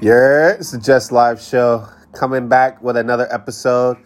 [0.00, 3.96] Yeah, it's the Just Live show coming back with another episode.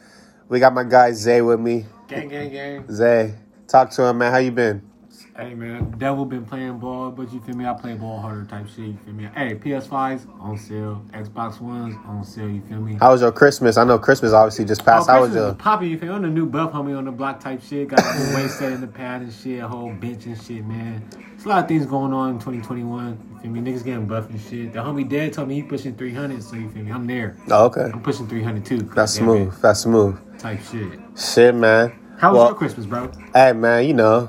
[0.49, 1.85] We got my guy Zay with me.
[2.09, 2.91] Gang, gang, gang.
[2.91, 3.35] Zay,
[3.69, 4.33] talk to him, man.
[4.33, 4.92] How you been?
[5.37, 5.91] Hey, man.
[5.99, 7.67] Devil been playing ball, but you feel me?
[7.67, 8.79] I play ball harder type shit.
[8.87, 9.29] You feel me?
[9.35, 11.03] Hey, PS5s on sale.
[11.13, 12.49] Xbox Ones on sale.
[12.49, 12.95] You feel me?
[13.01, 13.77] How was your Christmas?
[13.77, 15.09] I know Christmas obviously just passed.
[15.09, 15.49] Oh, How was your?
[15.49, 16.15] was popping, you feel me?
[16.17, 17.89] I'm the new buff homie on the block type shit.
[17.89, 19.63] Got a new weight set in the pad and shit.
[19.63, 21.03] A whole bench and shit, man.
[21.11, 23.31] There's a lot of things going on in 2021.
[23.35, 23.61] You feel me?
[23.61, 24.73] Niggas getting buff and shit.
[24.73, 26.93] The homie Dad told me he pushing 300, so you feel me?
[26.93, 27.37] I'm there.
[27.51, 27.91] Oh, okay.
[27.93, 28.79] I'm pushing 300 too.
[28.95, 29.61] That's Damn smooth.
[29.63, 30.39] That's smooth.
[30.39, 31.01] Type shit.
[31.17, 31.93] Shit, man.
[32.19, 33.11] How was Well- your Christmas, bro?
[33.35, 33.85] Hey, man.
[33.87, 34.29] You know,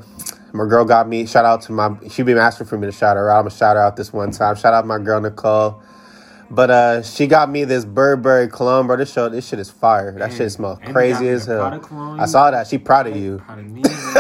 [0.54, 1.26] my girl got me.
[1.26, 1.96] Shout out to my.
[2.10, 3.40] She been asking for me to shout her out.
[3.40, 4.56] I'm gonna shout her out this one time.
[4.56, 5.82] Shout out my girl Nicole.
[6.52, 8.98] But uh, she got me this Burberry cologne, bro.
[8.98, 10.12] This show, this shit is fire.
[10.12, 11.74] That Man, shit smells crazy as hell.
[12.20, 12.68] I saw that.
[12.68, 13.40] She proud of you.
[13.40, 13.92] Proud of me, man.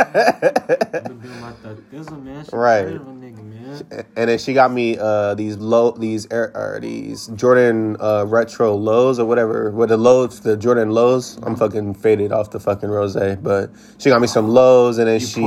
[0.96, 2.24] I've been doing my thug thizzle,
[2.54, 2.88] Right.
[2.88, 8.26] nigga, and then she got me uh these low these air or these Jordan uh
[8.28, 11.38] retro lows or whatever with the lows the Jordan lows.
[11.44, 15.20] I'm fucking faded off the fucking rose, but she got me some lows and then
[15.20, 15.42] You she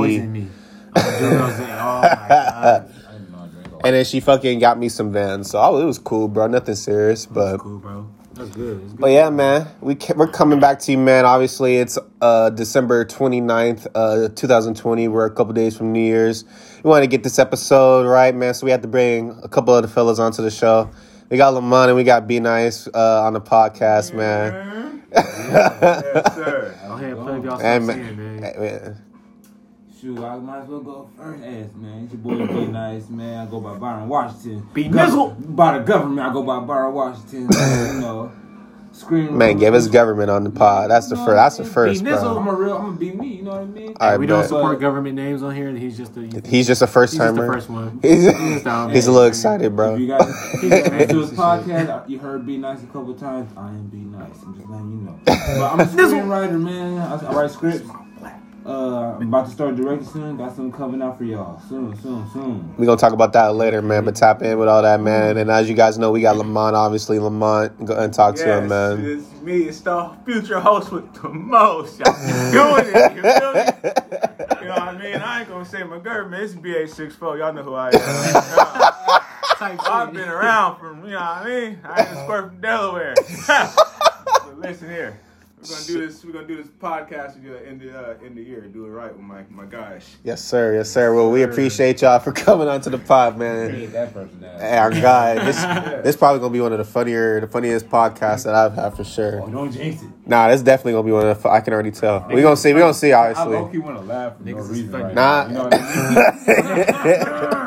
[1.03, 1.37] poisoned me.
[1.37, 2.93] I'm doing those things.
[3.73, 5.51] Oh and then she fucking got me some Vans.
[5.51, 6.47] So oh, it was cool, bro.
[6.47, 8.09] Nothing serious, but Cool, bro.
[8.33, 8.81] That's good.
[8.81, 8.99] It's good.
[8.99, 11.25] But yeah, man, we ca- we're coming back to you, man.
[11.25, 15.07] Obviously, it's uh, December 29th, uh, 2020.
[15.07, 16.43] We're a couple days from New Year's.
[16.83, 18.53] We want to get this episode right, man.
[18.55, 20.89] So we had to bring a couple of the fellas onto the show.
[21.29, 25.03] We got Lamont and we got B-Nice uh, on the podcast, man.
[25.13, 26.75] yes, sir.
[26.87, 28.43] Go ahead, plug y'all And man, in, man.
[28.43, 29.03] eh, man,
[29.99, 32.03] Shoot, I might as well go first ass, man.
[32.03, 33.47] It's your boy B-Nice, man.
[33.47, 34.67] I go by Byron Washington.
[34.73, 35.55] Be Gov- Nizzle.
[35.55, 37.41] By the government, I go by Byron Washington.
[37.43, 37.47] you
[38.01, 38.31] know,
[38.91, 39.35] scream.
[39.35, 40.91] man, give us government on the pod.
[40.91, 41.27] That's the first.
[41.29, 42.37] That's the first, Be Nizzle.
[42.39, 42.77] I'm a real.
[42.77, 43.37] I'm gonna be me.
[43.37, 43.95] You know what I mean?
[43.99, 44.49] All right, we don't bet.
[44.49, 47.19] support government names on here, and he's just a he's, He's just a first he's
[47.19, 47.53] just the timer.
[47.53, 47.99] first one.
[48.03, 48.89] He's, He's down.
[48.93, 49.95] he's a little excited, bro.
[49.95, 53.15] If you guys He's listen famous to his podcast, uh, you heard B-Nice a couple
[53.15, 53.51] times.
[53.57, 54.43] I am B-Nice.
[54.45, 55.19] I'm just letting you know.
[55.25, 56.99] But I'm a screenwriter, man.
[56.99, 57.89] I, I write scripts.
[58.67, 60.35] Uh, I'm about to start directing soon.
[60.35, 62.75] Got something coming out for y'all soon, soon, soon.
[62.77, 64.03] We're gonna talk about that later, man.
[64.03, 65.37] But tap in with all that, man.
[65.37, 67.17] And as you guys know, we got Lamont, obviously.
[67.17, 69.05] Lamont, go and talk to him, man.
[69.05, 71.97] It's me, it's the future host with the most.
[71.99, 72.13] Y'all
[72.51, 74.59] doing it, you feel me?
[74.59, 75.15] You know what I mean?
[75.15, 76.33] I ain't gonna say my man.
[76.33, 77.39] It's BA64.
[77.39, 79.21] Y'all know who I am.
[79.55, 81.79] Type I've been around from, you know what I mean?
[81.85, 83.15] I ain't a squirt from Delaware.
[83.47, 85.17] but listen here.
[85.69, 86.23] We're gonna do this.
[86.25, 88.61] We're gonna do this podcast in the in the, uh, in the year.
[88.61, 90.17] Do it right with my my guys.
[90.23, 90.75] Yes, sir.
[90.75, 91.13] Yes, sir.
[91.13, 93.71] Well, we appreciate y'all for coming onto the pod, man.
[93.71, 94.41] Hate that person.
[94.41, 95.57] Hey, our guy, this
[96.03, 99.03] this probably gonna be one of the funnier, the funniest podcasts that I've had for
[99.03, 99.41] sure.
[99.41, 99.53] Oh, sure.
[99.53, 100.09] don't jinx it.
[100.25, 101.49] Nah, this definitely gonna be one of the.
[101.49, 102.25] I can already tell.
[102.31, 102.73] We gonna see.
[102.73, 103.11] We gonna see.
[103.13, 103.53] I Obviously.
[103.55, 105.43] low key want to laugh for no Niggas is reason right Nah.
[105.43, 105.47] now.
[105.47, 107.66] You know what I mean?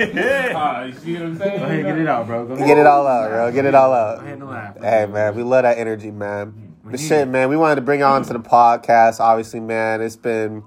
[0.00, 1.58] You see what I'm saying?
[1.58, 2.46] Go ahead, get it out, bro.
[2.46, 2.56] Go.
[2.56, 3.52] Get it all out, bro.
[3.52, 4.18] Get it all Go out.
[4.20, 4.76] ahead and laugh.
[4.80, 6.74] Hey man, we love that energy, man.
[6.84, 7.26] We But shit, it.
[7.28, 9.20] man, we wanted to bring y'all onto the podcast.
[9.20, 10.62] Obviously, man, it's been,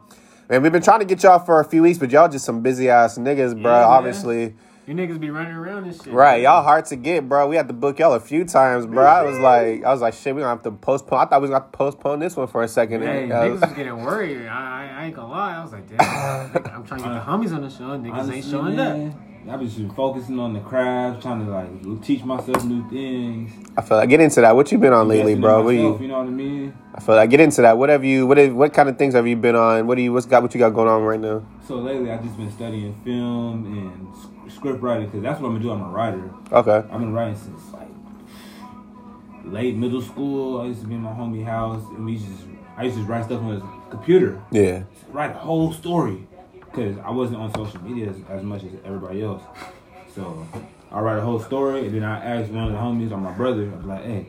[0.50, 2.62] man, we've been trying to get y'all for a few weeks, but y'all just some
[2.62, 3.72] busy ass niggas, bro.
[3.72, 4.56] Yeah, man.
[4.88, 6.12] Obviously, You niggas be running around and shit.
[6.14, 6.42] right?
[6.42, 7.48] Y'all hard to get, bro.
[7.48, 9.04] We had to book y'all a few times, bro.
[9.06, 11.20] I was like, I was like, shit, we gonna have to postpone.
[11.20, 13.02] I thought we was gonna postpone this one for a second.
[13.02, 14.48] Hey, Uh, niggas was getting worried.
[14.48, 14.52] I,
[14.98, 15.56] I, I ain't gonna lie.
[15.58, 16.00] I was like, damn.
[16.02, 17.84] I'm trying to get the homies on the show.
[17.98, 19.14] Niggas ain't Honestly, showing up.
[19.50, 23.52] I've been just focusing on the craft, trying to like teach myself new things.
[23.76, 24.56] I feel like get into that.
[24.56, 25.64] What you been on lately, Investing in bro?
[25.64, 26.00] What you?
[26.00, 26.74] you know what I mean?
[26.96, 27.78] I feel like get into that.
[27.78, 28.26] What have you?
[28.26, 29.86] What have, What kind of things have you been on?
[29.86, 30.14] What do you?
[30.14, 30.44] What's got?
[30.44, 31.46] What you got going on right now?
[31.68, 34.28] So lately, I've just been studying film and s-
[34.64, 35.72] script writing because that's what I'm gonna do.
[35.72, 36.30] I'm a writer.
[36.54, 36.88] Okay.
[36.90, 37.90] I've been writing since like
[39.44, 40.62] late middle school.
[40.62, 42.32] I used to be in my homie house, and we just
[42.78, 44.84] I used to write stuff on his computer, Yeah.
[45.12, 49.22] write a whole story, because I wasn't on social media as, as much as everybody
[49.22, 49.44] else.
[50.16, 50.48] So
[50.92, 53.34] I write a whole story, and then I ask one of the homies or my
[53.34, 54.28] brother, I was like, "Hey,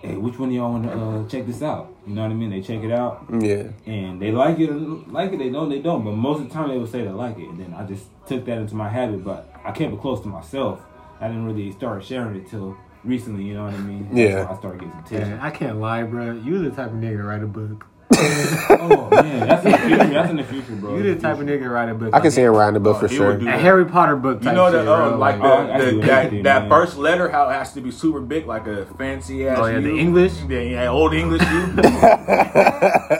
[0.00, 2.34] hey, which one of y'all want to uh, check this out?" You know what I
[2.34, 2.50] mean?
[2.50, 3.64] They check it out, Yeah.
[3.86, 4.70] and they like it,
[5.12, 5.38] like it.
[5.38, 6.04] They don't, they don't.
[6.04, 8.04] But most of the time, they would say they like it, and then I just
[8.26, 9.22] took that into my habit.
[9.24, 10.80] But I kept it close to myself.
[11.20, 13.44] I didn't really start sharing it till recently.
[13.44, 14.08] You know what I mean?
[14.12, 14.44] Yeah.
[14.44, 15.38] when I started getting some Yeah.
[15.44, 16.32] I can't lie, bro.
[16.32, 17.86] You the type of nigga to write a book.
[18.12, 19.96] Oh man, that's in the future.
[20.08, 20.96] That's in the future, bro.
[20.96, 22.10] You the type of nigga to write a book.
[22.14, 23.32] I can see him writing the book Oh, for sure.
[23.36, 26.96] a Harry Potter book You know that, uh, like the, the, do that, that first
[26.96, 29.58] letter, how it has to be super big, like a fancy ass.
[29.60, 30.32] Oh, yeah, the English?
[30.48, 31.42] Yeah, yeah, old English.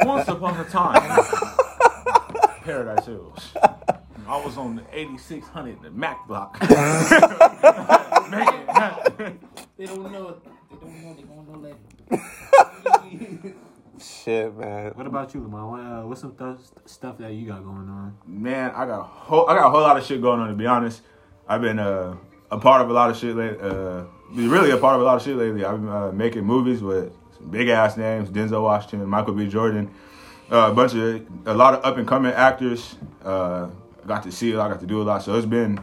[0.04, 1.02] Once upon a time,
[2.64, 3.52] Paradise Hills.
[4.26, 6.60] I was on the 8600, the Mac block.
[8.30, 8.66] Man,
[9.76, 10.36] They don't know.
[10.70, 11.14] They don't know.
[11.14, 11.74] They don't know
[12.10, 13.54] later.
[14.00, 14.92] Shit, man.
[14.94, 15.68] What about you, Lamar?
[15.68, 16.56] What, uh, what's some th-
[16.86, 18.16] stuff that you got going on?
[18.26, 20.48] man, I got a whole, I got a whole lot of shit going on.
[20.48, 21.02] To be honest,
[21.46, 22.16] I've been uh,
[22.50, 23.58] a part of a lot of shit lately.
[23.60, 25.64] Uh, really a part of a lot of shit lately.
[25.64, 27.12] I've been uh, making movies with
[27.50, 29.46] big ass names: Denzel Washington, Michael B.
[29.46, 29.92] Jordan,
[30.50, 32.96] uh, a bunch of a lot of up and coming actors.
[33.22, 33.68] Uh,
[34.06, 34.58] got to see it.
[34.58, 35.22] I got to do a lot.
[35.22, 35.78] So it's been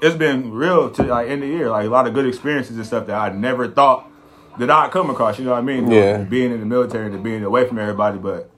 [0.00, 1.70] it's been real to like end of the year.
[1.70, 4.09] Like a lot of good experiences and stuff that I never thought
[4.60, 5.38] that I'd come across.
[5.38, 5.90] You know what I mean?
[5.90, 6.18] Yeah.
[6.18, 8.50] Being in the military and being away from everybody, but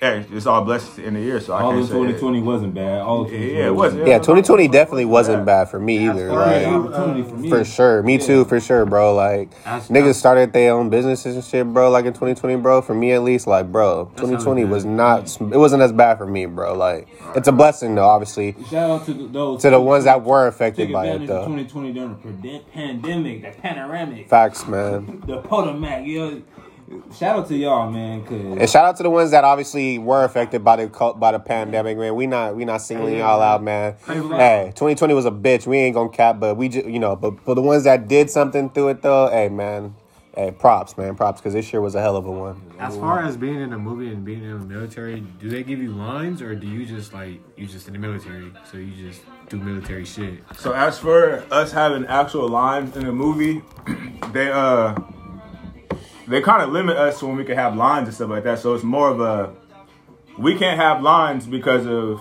[0.00, 1.40] hey, it's all blessings in the year.
[1.40, 3.00] So I All can't of say 2020 wasn't bad.
[3.00, 4.06] All of Yeah, 2020 yeah, it wasn't.
[4.06, 6.28] Yeah, 2020 definitely wasn't bad for me either.
[6.28, 7.48] far Like, opportunity for me.
[7.50, 9.14] for sure, me too, for sure, bro.
[9.14, 11.90] Like That's- niggas started their own businesses and shit, bro.
[11.90, 12.80] Like in 2020, bro.
[12.82, 15.36] For me at least, like, bro, 2020 was not.
[15.40, 16.74] It wasn't as bad for me, bro.
[16.74, 20.22] Like it's a blessing though, obviously, Shout out to the, those to the ones that
[20.24, 21.46] were affected by advantage it though.
[21.46, 25.22] 2020 during the pandemic, the panoramic, Facts, man.
[25.26, 26.06] the Potomac.
[26.06, 26.42] Yo,
[27.16, 28.24] shout out to y'all, man.
[28.24, 31.38] Cause And shout out to the ones that obviously were affected by the by the
[31.38, 32.14] pandemic, man.
[32.14, 33.96] We not we not singling y'all out, man.
[34.06, 35.66] Hey, 2020 was a bitch.
[35.66, 38.30] We ain't gonna cap, but we just you know, but for the ones that did
[38.30, 39.94] something through it though, hey man,
[40.34, 42.62] hey props, man, props, because this year was a hell of a one.
[42.78, 45.80] As far as being in a movie and being in the military, do they give
[45.80, 49.22] you lines or do you just like you just in the military, so you just
[49.48, 50.40] do military shit?
[50.56, 53.62] So as for us having actual lines in the movie,
[54.32, 54.94] they uh
[56.28, 58.58] they kind of limit us when we can have lines and stuff like that.
[58.58, 59.54] So it's more of a
[60.38, 62.20] we can't have lines because of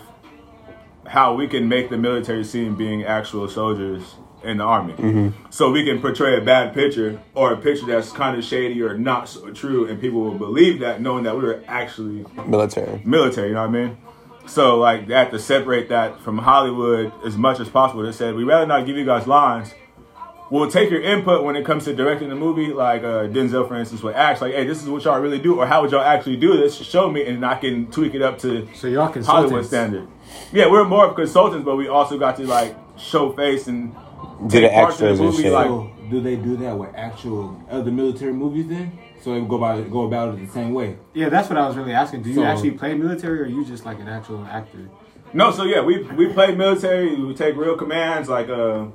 [1.05, 4.93] how we can make the military seem being actual soldiers in the army.
[4.93, 5.49] Mm-hmm.
[5.49, 8.97] So we can portray a bad picture or a picture that's kind of shady or
[8.97, 13.01] not so true, and people will believe that knowing that we were actually Military.
[13.05, 13.97] military, you know what I mean?
[14.47, 18.03] So like they have to separate that from Hollywood as much as possible.
[18.03, 19.73] They said we rather not give you guys lines.
[20.49, 23.75] We'll take your input when it comes to directing the movie, like uh, Denzel, for
[23.75, 26.01] instance, would ask like, "Hey, this is what y'all really do, or how would y'all
[26.01, 26.75] actually do this?
[26.77, 29.67] Show me, and I can tweak it up to So y'all Hollywood consultants.
[29.67, 30.07] standard."
[30.53, 33.93] Yeah, we're more of consultants, but we also got to like show face and
[34.47, 35.51] Do the parts in extras and shit.
[35.51, 38.97] Like, So, do they do that with actual other military movies then?
[39.21, 40.95] So they go about go about it the same way.
[41.13, 42.21] Yeah, that's what I was really asking.
[42.21, 44.87] Do you So- actually play military or are you just like an actual actor?
[45.33, 47.15] No, so yeah, we we play military.
[47.15, 48.29] We take real commands.
[48.29, 48.85] Like uh,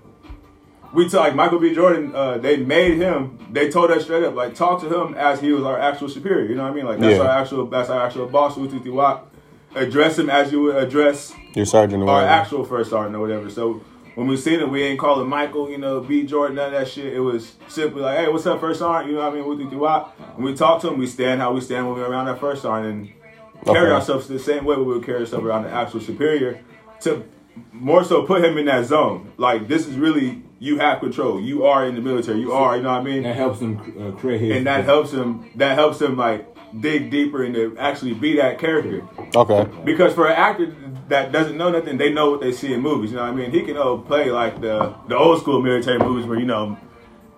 [0.94, 1.74] we talk like Michael B.
[1.74, 2.14] Jordan.
[2.14, 3.38] Uh, they made him.
[3.50, 6.46] They told us straight up, like talk to him as he was our actual superior.
[6.48, 6.84] You know what I mean?
[6.86, 7.22] Like that's Yeah.
[7.24, 8.56] our actual that's our actual boss.
[8.56, 9.28] Ututi Wap.
[9.74, 13.48] Address him as you would address Your sergeant or our actual first sergeant or whatever.
[13.48, 13.80] So
[14.16, 16.24] when we seen him, we ain't calling Michael, you know, B.
[16.24, 17.14] Jordan, none of that shit.
[17.14, 19.10] It was simply like, hey, what's up, first sergeant?
[19.10, 19.70] You know what I mean?
[19.70, 20.14] Ututi Wap.
[20.36, 22.60] When we talk to him, we stand how we stand when we're around that first
[22.60, 23.92] sergeant and carry Okay.
[23.94, 26.60] ourselves the same way we would carry ourselves around the actual superior
[27.00, 27.24] to
[27.72, 29.32] more so put him in that zone.
[29.38, 31.40] Like this is really you have control.
[31.40, 32.38] You are in the military.
[32.38, 33.24] You are, you know what I mean?
[33.24, 34.56] That helps them uh, create his.
[34.56, 35.50] And that helps him.
[35.56, 36.46] That helps him like
[36.80, 39.02] dig deeper and to actually be that character.
[39.34, 39.68] Okay.
[39.84, 40.72] Because for an actor
[41.08, 43.10] that doesn't know nothing, they know what they see in movies.
[43.10, 43.50] You know what I mean?
[43.50, 46.78] He can oh, play like the the old school military movies where you know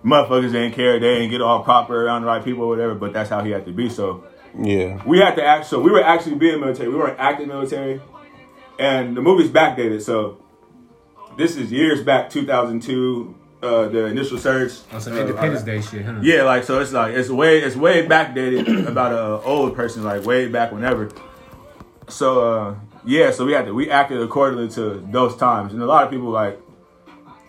[0.03, 2.93] motherfuckers ain't care, they ain't get all proper around the right people or whatever.
[2.93, 3.89] But that's how he had to be.
[3.89, 4.23] So
[4.53, 5.01] Yeah.
[5.03, 5.65] we had to act.
[5.65, 6.89] So we were actually being military.
[6.89, 8.03] We weren't acting military,
[8.77, 10.03] and the movie's backdated.
[10.03, 10.44] So
[11.37, 13.35] this is years back, 2002.
[13.63, 14.73] Uh, the initial surge.
[14.93, 16.19] On some Uh, Independence Day shit, huh?
[16.21, 20.23] Yeah, like so it's like it's way it's way backdated about a old person, like
[20.23, 21.09] way back whenever.
[22.07, 25.73] So uh yeah, so we had to we acted accordingly to those times.
[25.73, 26.59] And a lot of people like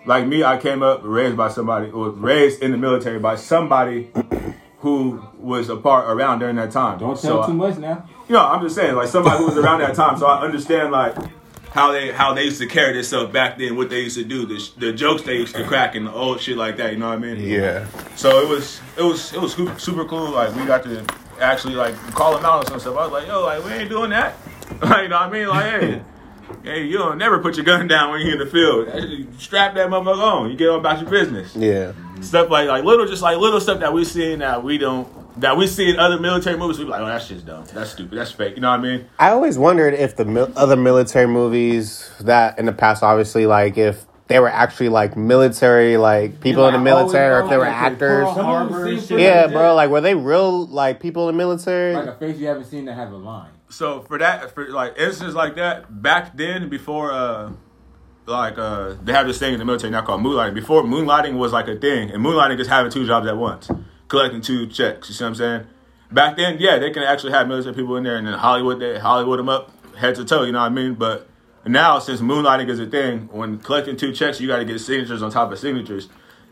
[0.06, 4.10] like me, I came up raised by somebody or raised in the military by somebody
[4.78, 6.98] who was a part around during that time.
[6.98, 8.08] Don't So, tell too much now.
[8.28, 10.92] you know, I'm just saying, like somebody who was around that time, so I understand
[10.92, 11.14] like
[11.76, 14.46] how they how they used to carry themselves back then, what they used to do,
[14.46, 16.92] the, the jokes they used to crack, and the old shit like that.
[16.92, 17.38] You know what I mean?
[17.40, 17.86] Yeah.
[18.16, 20.30] So it was it was it was super, super cool.
[20.30, 21.04] Like we got to
[21.40, 22.96] actually like call them out on some stuff.
[22.96, 24.34] I was like, yo, like we ain't doing that.
[24.82, 25.48] Like you know what I mean?
[25.48, 26.02] Like hey.
[26.62, 28.88] Hey, you don't never put your gun down when you're in the field.
[29.40, 30.50] Strap that motherfucker on.
[30.50, 31.92] You get on about your business Yeah.
[32.20, 35.56] stuff like like little just like little stuff that we see that we don't that
[35.56, 36.78] we see in other military movies.
[36.78, 37.64] We be like, oh, that shit's dumb.
[37.72, 38.18] That's stupid.
[38.18, 38.56] That's fake.
[38.56, 39.06] You know what I mean?
[39.18, 43.76] I always wondered if the mil- other military movies that in the past, obviously, like
[43.78, 47.64] if they were actually like military, like people in the military, or if they were
[47.64, 48.26] actors.
[48.34, 49.74] Some of them seem pretty Yeah, bro.
[49.74, 51.94] Like, were they real like people in the military?
[51.94, 53.50] Like a face you haven't seen that have a line.
[53.68, 57.52] So for that, for like instances like that, back then before uh
[58.26, 60.54] like uh they have this thing in the military now called moonlighting.
[60.54, 63.70] Before moonlighting was like a thing, and moonlighting is having two jobs at once,
[64.08, 65.08] collecting two checks.
[65.08, 65.66] You see what I'm saying?
[66.12, 68.98] Back then, yeah, they can actually have military people in there, and then Hollywood they
[68.98, 70.42] Hollywood them up head to toe.
[70.44, 70.94] You know what I mean?
[70.94, 71.28] But
[71.66, 75.22] now since moonlighting is a thing, when collecting two checks, you got to get signatures
[75.22, 76.08] on top of signatures.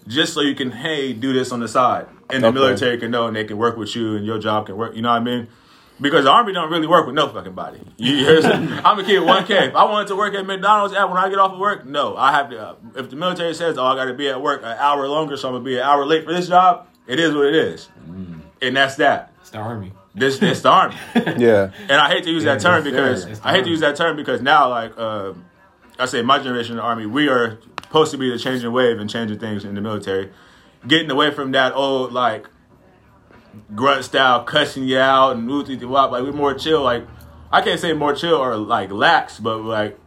[0.07, 2.55] Just so you can, hey, do this on the side, and the Okay.
[2.55, 4.95] military can know, and they can work with you, and your job can work.
[4.95, 5.47] You know what I mean?
[5.99, 7.81] Because the army don't really work with no fucking body.
[7.97, 8.41] You hear
[8.85, 8.99] I'm?
[8.99, 9.69] A kid, one K.
[9.69, 12.17] If I wanted to work at McDonald's at when I get off of work, no,
[12.17, 12.59] I have to.
[12.61, 15.37] Uh, if the military says, "Oh, I got to be at work an hour longer,
[15.39, 17.89] so I'm gonna be an hour late for this job," it is what it is,
[18.63, 19.33] and that's that.
[19.41, 19.93] It's the army.
[20.15, 20.97] This it's the army.
[21.15, 21.71] Yeah.
[21.81, 23.29] And I hate to use that term because sir.
[23.31, 25.33] It's the I hate to use that term because now, like uh,
[25.99, 28.99] I say, my generation in the army, we are supposed to be the changing wave
[28.99, 30.33] and changing things in the military,
[30.87, 32.49] getting away from that old like
[33.75, 36.11] grunt style, cussing you out and woo wop.
[36.13, 36.83] Like we're more chill.
[36.83, 37.07] Like
[37.53, 39.99] I can't say more chill or like lax, but like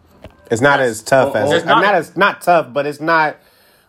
[0.49, 3.37] It's not as tough as It's it's not, not- as not tough, but it's not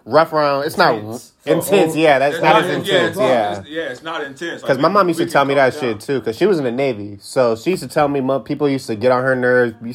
[0.09, 0.65] rough around.
[0.65, 1.33] It's not Intense.
[1.45, 1.93] intense.
[1.95, 3.09] oh, Yeah, that's it's not as yeah, intense.
[3.11, 3.59] it's, Yeah.
[3.61, 4.63] it's, yeah, it's not intense.
[4.63, 5.81] Because Like, my mom used to tell me that down.
[5.81, 6.19] shit too.
[6.21, 8.87] Because she was in the Navy, so she used to tell me mo- people used
[8.87, 9.95] to get on her nerves, be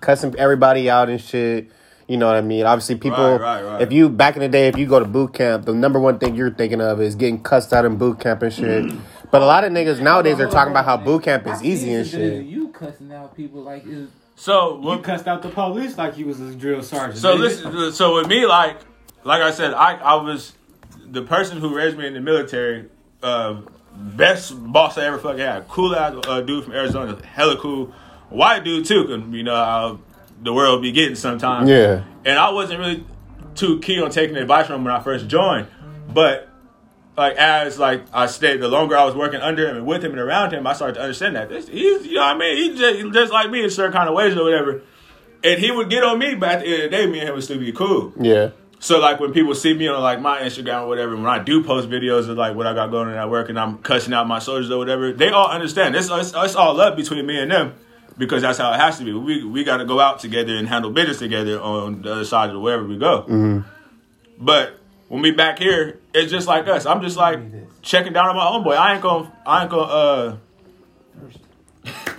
[0.00, 1.70] cussing everybody out and shit.
[2.08, 2.64] You know what I mean?
[2.66, 3.18] Obviously, people.
[3.18, 3.82] Right, right, right.
[3.82, 6.18] If you back in the day, if you go to boot camp, the number one
[6.20, 8.92] thing you're thinking of is getting cussed out in boot camp and shit.
[9.28, 12.06] But a lot of niggas nowadays are talking about how boot camp is easy and
[12.06, 12.44] shit.
[12.46, 16.38] You cussing out people like is So You cussed out the police like you was
[16.40, 17.18] a drill sergeant.
[17.18, 18.76] So listen, so with me, like,
[19.26, 20.54] like I said, I I was
[21.04, 22.86] the person who raised me in the military.
[23.22, 23.60] Uh,
[23.94, 25.68] best boss I ever fucking had.
[25.68, 27.92] Cool ass uh, dude from Arizona, hella cool.
[28.28, 29.98] White dude too, 'cause, you know how
[30.42, 31.68] the world be getting sometimes.
[31.68, 32.02] Yeah.
[32.24, 33.04] And I wasn't really
[33.54, 35.68] too keen on taking advice from him when I first joined,
[36.12, 36.48] but
[37.16, 40.10] like as like I stayed, the longer I was working under him and with him
[40.10, 42.56] and around him, I started to understand that this, he's you know what I mean.
[42.56, 44.82] He just, just like me in certain kind of ways or whatever.
[45.42, 47.28] And he would get on me, but at the end of the day, me and
[47.28, 48.12] him would still be cool.
[48.20, 48.50] Yeah.
[48.78, 51.62] So like when people see me on like my Instagram or whatever, when I do
[51.64, 54.26] post videos of like what I got going on at work and I'm cussing out
[54.26, 55.96] my soldiers or whatever, they all understand.
[55.96, 57.74] It's, it's, it's all love between me and them
[58.18, 59.12] because that's how it has to be.
[59.12, 62.50] We we got to go out together and handle business together on the other side
[62.50, 63.64] of wherever we go.
[64.38, 64.78] But
[65.08, 66.84] when we back here, it's just like us.
[66.86, 67.38] I'm just like
[67.82, 68.76] checking down on my homeboy.
[68.76, 70.36] I ain't gonna I ain't gonna uh.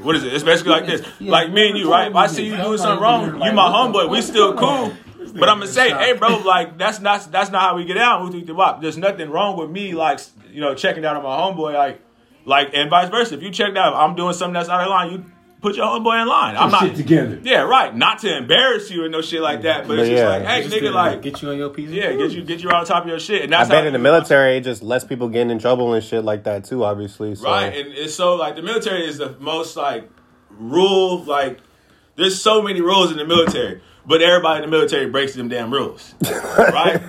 [0.02, 0.34] What is it?
[0.34, 1.02] It's basically like this.
[1.20, 2.10] Like me and you, right?
[2.10, 4.10] If I see you doing something wrong, you my homeboy.
[4.10, 4.94] We still cool.
[5.34, 8.32] But I'm gonna say, hey, bro, like that's not that's not how we get down.
[8.82, 10.20] There's nothing wrong with me, like
[10.52, 12.02] you know, checking out on my homeboy, like,
[12.46, 13.36] like, and vice versa.
[13.36, 15.26] If you check out, I'm doing something that's out of line, you
[15.62, 16.56] put your homeboy in line.
[16.56, 17.40] I'm not shit together.
[17.44, 17.94] Yeah, right.
[17.96, 20.30] Not to embarrass you and no shit like that, but it's But just yeah.
[20.30, 21.90] like, hey, Just nigga, like, get you on your piece.
[21.90, 23.44] yeah, get you get you on top of your shit.
[23.44, 25.94] And I that's bet how- in the military, it just lets people getting in trouble
[25.94, 26.84] and shit like that too.
[26.86, 27.44] Obviously, so.
[27.44, 30.10] Right, and it's so like the military is the most like
[30.52, 31.60] rule like
[32.16, 35.72] there's so many rules in the military, but everybody in the military breaks them damn
[35.72, 37.02] rules, right?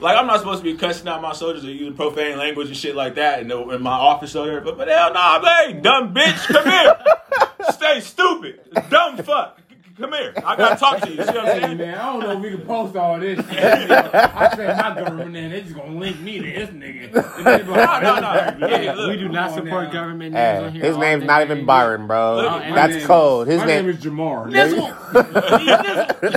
[0.00, 2.76] like I'm not supposed to be cussing out my soldiers or using profane language and
[2.76, 4.60] shit like that in, the, in my office or whatever.
[4.60, 6.96] But, but hell nah, hey, dumb bitch, come here,
[7.72, 9.60] stay stupid, dumb fuck,
[10.02, 10.32] come here.
[10.44, 11.16] I gotta talk to you.
[11.16, 11.78] See what I'm Hey saying?
[11.78, 13.48] man, I don't know if we can post all this shit.
[13.90, 17.04] I said my government name, they just gonna link me to this nigga.
[17.36, 18.68] And they No, no, no.
[18.68, 19.10] Yeah, Yeah, look.
[19.10, 19.92] we do not support now.
[19.92, 20.84] government names Hey, on here.
[20.84, 22.36] his name's not even Byron, bro.
[22.36, 23.46] Look, That's name- cold.
[23.48, 23.86] His my name.
[23.86, 24.46] name is Jamar.
[24.52, 24.92] Nizzle.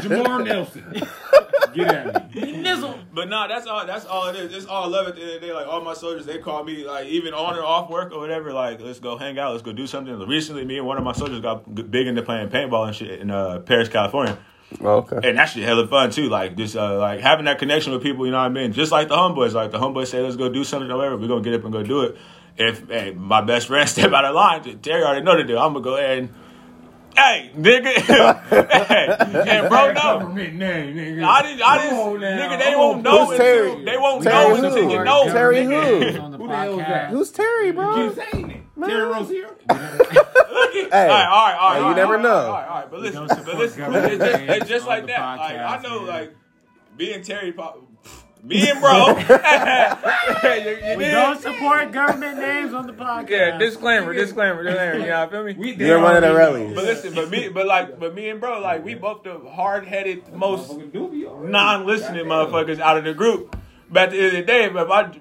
[0.02, 0.84] Jamar Nelson.
[1.74, 2.64] Get at me.
[2.64, 2.98] Nizzle.
[3.14, 3.86] But nah, that's all.
[3.86, 4.54] That's all it is.
[4.54, 5.54] It's all love at the end of the day.
[5.54, 8.54] Like all my soldiers, they call me like even on or off work or whatever.
[8.54, 9.52] Like let's go hang out.
[9.52, 10.18] Let's go do something.
[10.28, 13.30] Recently, me and one of my soldiers got big into playing paintball and shit in
[13.32, 14.38] uh, Perris, California,
[14.82, 15.20] Oh, okay.
[15.30, 16.28] and that shit hella fun too.
[16.30, 18.26] Like just uh, like having that connection with people.
[18.26, 18.74] You know what I mean?
[18.74, 19.54] Just like the homeboys.
[19.54, 21.18] Like the homeboys say, let's go do something or whatever.
[21.18, 22.18] We're gonna get up and go do it.
[22.58, 25.60] If hey, my best friend step out of line, Terry already know the deal.
[25.60, 26.30] I'm gonna go ahead and.
[27.18, 27.94] Hey, nigga.
[28.50, 30.20] hey, and bro, no.
[30.20, 31.24] Government name, nigga.
[31.24, 31.62] I didn't.
[31.62, 31.98] I didn't.
[31.98, 32.20] Come.
[32.20, 33.86] Nigga, they won't know Who's until Terry?
[33.86, 34.66] they won't Terry know who?
[34.66, 35.24] until you know.
[35.32, 35.70] Terry who?
[35.70, 37.10] names On the Who the hell is that?
[37.12, 38.10] Who's Terry, bro?
[38.10, 38.55] Keep saying it.
[38.80, 39.50] Terry Rose here.
[39.70, 41.08] Look at, Hey.
[41.08, 41.74] all right, all right, all right.
[41.74, 42.30] Hey, you all right, never all right, know.
[42.36, 45.38] All right, all right, but listen, but listen, it's just, it's just like the that.
[45.38, 46.12] Like I know, yeah.
[46.12, 46.36] like
[46.98, 47.82] me and Terry, pop-
[48.44, 49.08] me and bro.
[49.08, 49.16] You-
[50.92, 51.12] you We dig?
[51.14, 53.30] don't support government names on the podcast.
[53.30, 55.00] Yeah, disclaimer, disclaimer, disclaimer.
[55.00, 55.54] You know, feel me?
[55.58, 56.60] We You're one of the already know.
[56.62, 56.76] rallies.
[56.76, 60.34] But listen, but me, but like, but me and bro, like, we both the hard-headed,
[60.34, 61.52] most Motherfucking doobie already.
[61.52, 63.56] non-listening motherfuckers out of the group.
[63.90, 65.12] But at the end of the day, if I,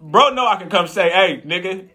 [0.00, 1.88] bro, know I can come say, hey, nigga,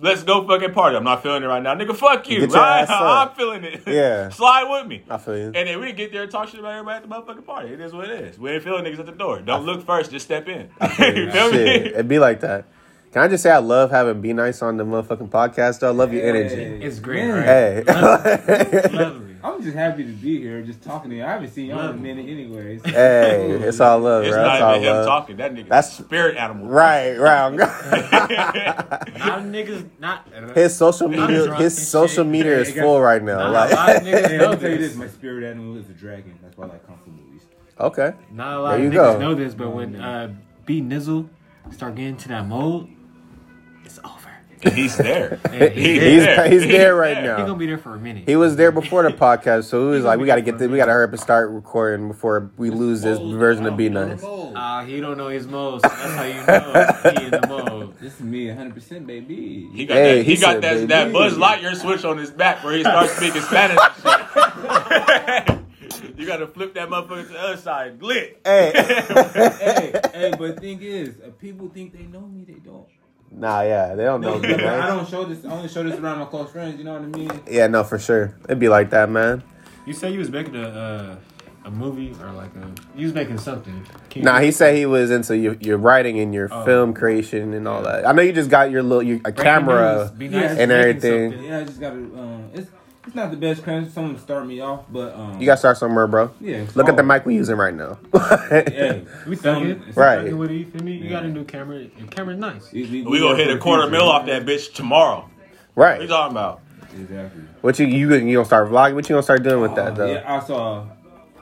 [0.00, 0.96] let's go fucking party.
[0.96, 1.96] I'm not feeling it right now, nigga.
[1.96, 2.40] Fuck you.
[2.40, 3.30] Get your I, ass up.
[3.30, 3.82] I'm feeling it.
[3.86, 4.28] Yeah.
[4.30, 5.02] slide with me.
[5.08, 5.44] I feel you.
[5.46, 7.70] And then we get there and talk shit about everybody at the motherfucking party.
[7.70, 8.38] It is what it is.
[8.38, 9.40] We ain't feeling niggas at the door.
[9.40, 10.68] Don't look first, just step in.
[10.82, 11.90] you feel Shit, me?
[11.90, 12.66] it'd be like that.
[13.12, 15.80] Can I just say I love having B-Nice on the motherfucking podcast?
[15.80, 15.88] though?
[15.88, 16.84] I love your energy.
[16.84, 17.44] It's great, right?
[17.44, 17.84] Hey,
[18.92, 19.25] Lovely.
[19.54, 21.24] I'm just happy to be here, just talking to you.
[21.24, 22.84] I haven't seen y'all in a minute, anyways.
[22.84, 24.42] hey, it's all love, It's bro.
[24.42, 25.06] It's not all even him love.
[25.06, 25.36] talking.
[25.36, 26.66] That nigga, That's- spirit animal.
[26.68, 27.54] Right, right.
[27.54, 27.70] Not
[29.42, 30.28] niggas, not.
[30.54, 32.26] his social media, his social shit.
[32.26, 32.82] media is Hey, guys.
[32.82, 33.38] full right now.
[33.38, 33.70] Nah, Like,
[34.02, 34.88] niggas I'll tell you this.
[34.90, 36.38] this: my spirit animal is a dragon.
[36.42, 37.42] That's why I like kung fu movies.
[37.78, 39.18] okay, Not a lot There of you niggas go.
[39.18, 40.34] know this, but when uh,
[40.64, 41.28] B Nizzle
[41.72, 42.95] start getting to that mode, it's over.
[44.62, 45.38] He's there.
[45.50, 46.50] Hey, He's He's there.
[46.50, 47.36] he's there right He now.
[47.38, 48.24] gonna be there for a minute.
[48.26, 50.68] He was there before the podcast, so he was like, "We got to get this.
[50.68, 54.22] We got to hurry up and start recording before we lose this version of B-Nice."
[54.24, 55.82] Ah, he don't know his mode.
[55.82, 57.98] So that's how you know he in the mode.
[57.98, 59.68] This is me 100%, baby.
[59.72, 60.86] He got Hey, that, he he got said, that, baby.
[60.86, 65.52] that Buzz Lightyear switch on his back where he starts speaking Spanish and
[65.92, 66.18] shit.
[66.18, 67.98] you gotta flip that motherfucker to the other side.
[67.98, 68.36] Glit.
[68.44, 72.86] Hey, hey, hey, but the thing is, uh, people think they know me, they don't.
[73.32, 74.38] Nah, yeah, they don't know.
[74.38, 75.44] No, Be I don't show this.
[75.44, 76.78] I only show this around my close friends.
[76.78, 77.30] You know what I mean?
[77.50, 78.34] Yeah, no, for sure.
[78.44, 79.42] It'd be like that, man.
[79.86, 81.16] You said you was making a uh,
[81.64, 83.84] a movie or like a you was making something.
[84.10, 86.64] Can you- Nah, he said he was into your, your writing and your Oh.
[86.64, 88.06] film creation and all that.
[88.06, 89.98] I know you just got your little your, a Breaking camera.
[90.02, 91.30] news, be Yeah, nice and everything.
[91.32, 91.48] something.
[91.48, 91.96] Yeah, I just gotta.
[91.96, 92.50] Um,
[93.06, 93.92] it's it's not the best credit.
[93.92, 96.30] Someone to start me off, but um, You got to start somewhere, bro.
[96.40, 96.56] yeah.
[96.58, 97.98] it's Look at the mic we're using right now.
[98.48, 100.18] Hey, We some- thugging, it's- Right.
[100.26, 100.92] thugging with it, you feel me?
[100.94, 101.10] You Yeah.
[101.10, 101.78] got a new camera.
[101.78, 102.72] Your camera's nice.
[102.72, 105.28] We, we, We gonna hit a quarter mil off that bitch tomorrow.
[105.74, 106.08] What you right.
[106.08, 106.60] talking about?
[106.98, 107.42] Exactly.
[107.60, 108.94] What you you you gonna start vlogging?
[108.94, 110.12] What you gonna start doing with that Uh, though?
[110.12, 110.86] Yeah, I saw.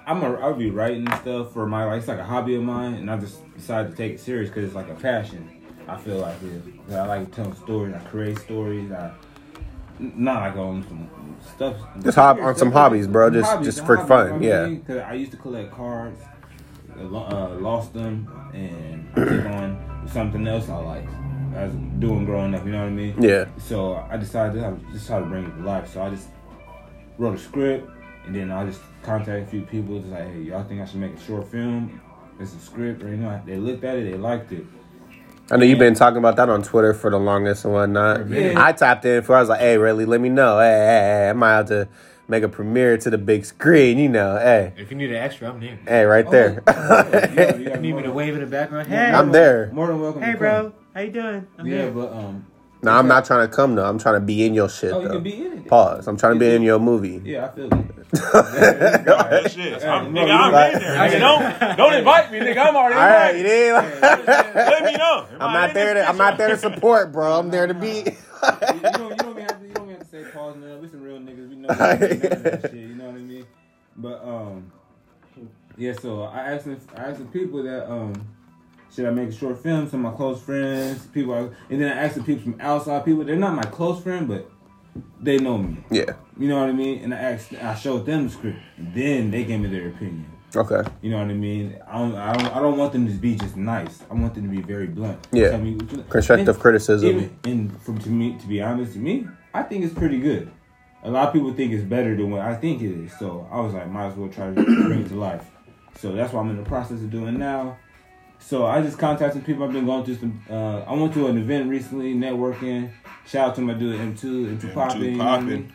[0.07, 2.95] I'm a, I'll be writing stuff for my like it's like a hobby of mine,
[2.95, 5.49] and I just decided to take it serious because it's like a passion.
[5.87, 6.93] I feel like it.
[6.95, 7.95] I like telling stories.
[7.95, 8.91] I create stories.
[8.91, 9.13] I
[10.01, 11.09] n- not like on some
[11.47, 11.77] stuff.
[12.03, 13.31] Just hob- on some hobbies, bro.
[13.31, 14.79] Just- Hobbies, just for hobbies, fun, you know yeah.
[14.87, 16.21] Cause I used to collect cards,
[16.99, 21.11] uh, lost them, and took on something else I liked.
[21.57, 22.65] I was doing growing up.
[22.65, 23.23] You know what I mean?
[23.23, 23.47] Yeah.
[23.59, 25.93] So I decided to just try to bring it to life.
[25.93, 26.29] So I just
[27.19, 27.89] wrote a script,
[28.27, 29.99] and then I just contacted a few people.
[30.01, 32.01] Just like, hey, y'all think I should make a short film?
[32.41, 34.65] It's a script, or you know, they looked at it, they liked it.
[35.51, 38.29] I know you've been talking about that on Twitter for the longest and whatnot.
[38.31, 38.55] Yeah.
[38.57, 39.37] I tapped in for.
[39.37, 40.07] I was like, "Hey, really?
[40.07, 40.59] Let me know.
[40.59, 41.89] Hey, hey, hey, I might have to
[42.29, 43.99] make a premiere to the big screen.
[43.99, 45.79] You know, hey, If you need an extra, I'm there.
[45.87, 46.63] hey, right there.
[46.67, 48.89] Oh, yeah, you got You need me to wave in the background.
[48.89, 49.71] Hey, I'm there.
[49.73, 50.23] More than welcome.
[50.23, 50.73] hey, bro, come.
[50.95, 51.47] how you doing?
[51.59, 51.91] I'm Yeah, here.
[51.91, 52.47] but um,
[52.85, 53.85] no, I'm not trying to come though.
[53.85, 55.15] I'm trying to be in your shit oh, you though.
[55.15, 55.67] can be in it.
[55.69, 56.07] Pause.
[56.07, 57.21] I'm trying to be in your movie.
[57.25, 57.85] Yeah, I feel it.
[58.15, 59.83] That shit.
[59.83, 60.97] I'm, nigga, I'm in there.
[60.97, 62.59] Nigga, don't don't invite me, nigga.
[62.67, 64.27] I'm already All right, you invited.
[64.27, 64.55] did.
[64.55, 65.27] Let me know.
[65.41, 66.09] I'm not there to.
[66.09, 67.39] I'm not there to support, bro.
[67.39, 67.89] I'm there to be.
[67.89, 70.57] you, you don't, you don't even have to, you don't even have to say pause
[70.57, 70.77] now.
[70.77, 71.49] We some real niggas.
[71.49, 72.75] We know, we know that shit.
[72.75, 73.47] You know what I mean?
[73.97, 74.73] But um,
[75.77, 75.93] yeah.
[75.95, 78.15] So I asked, some- I asked some people that um,
[78.95, 79.89] should I make a short film?
[79.89, 81.39] Some of my close friends, people, I,
[81.73, 83.25] and then I asked the people from outside people.
[83.25, 84.51] They're not my close friend, but
[85.21, 85.85] they know me.
[85.91, 86.13] yeah.
[86.39, 87.03] You know what I mean?
[87.05, 88.59] And I asked, I showed them the script.
[88.77, 90.27] Then they gave me their opinion.
[90.55, 90.89] Okay.
[91.03, 91.79] You know what I mean?
[91.89, 94.03] I don't, I don't, I don't want them to be just nice.
[94.11, 95.27] I want them to be very blunt.
[95.33, 95.51] Yeah.
[95.51, 95.77] Tell me
[96.09, 97.09] Constructive and criticism.
[97.09, 100.51] Even, and from to me, to be honest, to me, I think it's pretty good.
[101.03, 103.13] A lot of people think it's better than what I think it is.
[103.19, 105.45] So I was like, might as well try to bring it to life.
[105.99, 107.77] So that's what I'm in the process of doing now.
[108.45, 109.65] So I just contacted some people.
[109.65, 110.43] I've been going through some.
[110.51, 112.91] Uh, I went to an event recently, networking.
[113.27, 115.03] Shout out to my dude M2, M2 Poppin.
[115.03, 115.73] you know what I mean?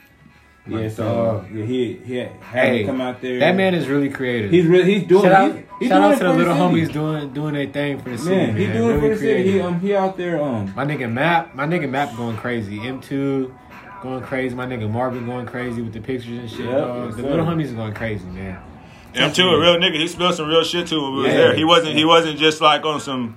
[0.68, 3.40] Yeah, so uh, yeah, he he had, had Hey, come out there.
[3.40, 4.52] That man is really creative.
[4.52, 5.24] He's really he's doing.
[5.24, 6.86] shout out, he's, he's shout doing out to the little city.
[6.86, 8.36] homies doing doing their thing for the city.
[8.36, 9.52] Man, Man, he doing it for really the city.
[9.52, 12.78] He um he out there um My nigga Map, my nigga Map going crazy.
[12.78, 13.58] M2
[14.04, 14.54] going crazy.
[14.54, 16.66] My nigga Marvin going crazy with the pictures and shit.
[16.66, 17.30] Yep, yes, the sir.
[17.30, 18.62] little homies is going crazy, man.
[19.16, 19.96] I'm too a real nigga.
[20.00, 21.38] He spilled some real shit too when we was Yeah.
[21.38, 21.56] there.
[21.56, 21.96] He wasn't.
[21.96, 23.36] He wasn't just like on some.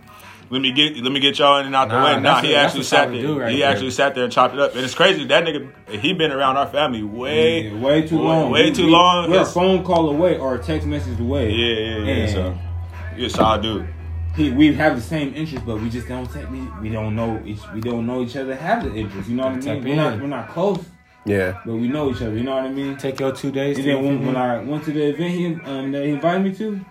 [0.51, 0.97] Let me get.
[1.03, 2.21] Let me get y'all in and out the Nah, way.
[2.21, 3.27] Nah, he a- actually sat there.
[3.35, 3.71] right he there.
[3.71, 4.75] actually sat there and chopped it up.
[4.75, 5.25] And it's crazy.
[5.25, 5.71] That nigga.
[5.89, 7.69] He been around our family way.
[7.71, 8.51] yeah, way too way- long.
[8.51, 9.31] way We- too we- long.
[9.31, 11.51] We're a phone call away or a text message away.
[11.53, 12.13] Yeah, yeah, yeah.
[12.13, 12.59] And So,
[13.17, 13.89] he a solid dude.
[14.37, 17.41] he, we have the same interests, but we just don't take we, we don't know
[17.47, 19.31] each we don't know each other have the interests.
[19.31, 19.97] You know what I Tap mean?
[19.97, 20.85] We're not we're not close,
[21.25, 21.61] Yeah.
[21.65, 22.35] but we know each other.
[22.35, 22.97] You know what I mean?
[22.97, 23.79] Take your two days.
[23.79, 26.43] And then when, get when I went to the event he um, that he invited
[26.45, 26.85] me to,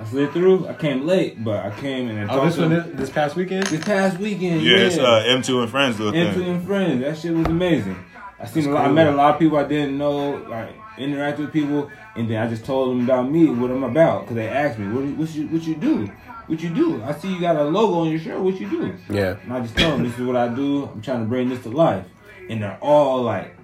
[0.00, 0.66] I slid through.
[0.68, 2.82] I came late, but I came and I Oh, talked this to one him.
[2.90, 3.66] this, this past weekend.
[3.68, 4.62] this past weekend.
[4.62, 6.48] Yeah, it's uh, M2 and friends little Into thing.
[6.48, 7.00] and friends.
[7.02, 7.96] That shit was amazing.
[8.40, 8.84] I seen That's a lot.
[8.86, 10.36] I met a lot of people I didn't know.
[10.48, 14.22] Like interact with people, and then I just told them about me, what I'm about,
[14.22, 16.06] because they asked me, what what you what you do,
[16.46, 17.02] what you do.
[17.04, 18.40] I see you got a logo on your shirt.
[18.40, 18.94] What you do?
[19.08, 19.36] Yeah.
[19.44, 20.86] And I just told them this is what I do.
[20.92, 22.04] I'm trying to bring this to life,
[22.50, 23.54] and they're all like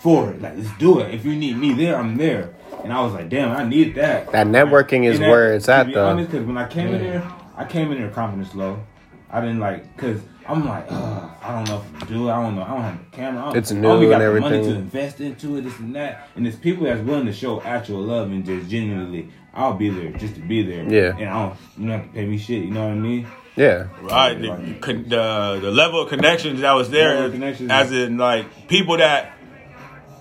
[0.00, 0.40] for it.
[0.42, 1.14] Like let's do it.
[1.14, 2.54] If you need me there, I'm there.
[2.84, 4.30] And I was like, damn, I need that.
[4.32, 6.06] That networking is that- where it's to at, though.
[6.08, 8.80] honest, because when I came in there, I came in there confidence low.
[9.30, 12.28] I didn't like because I'm like, Ugh, I don't know if I do.
[12.28, 12.32] it.
[12.32, 12.62] I don't know.
[12.62, 13.44] I don't have the camera.
[13.50, 15.94] I It's I new only got and the money to invest into it, this and
[15.96, 16.28] that.
[16.36, 20.12] And it's people that's willing to show actual love and just genuinely, I'll be there
[20.12, 20.84] just to be there.
[20.88, 21.16] Yeah.
[21.18, 22.64] And I don't, you don't have to pay me shit.
[22.64, 23.26] You know what I mean?
[23.58, 23.88] Yeah.
[24.00, 24.34] Right.
[24.40, 27.70] The, con- the the level of connections that was there, of connections.
[27.70, 29.32] as in like people that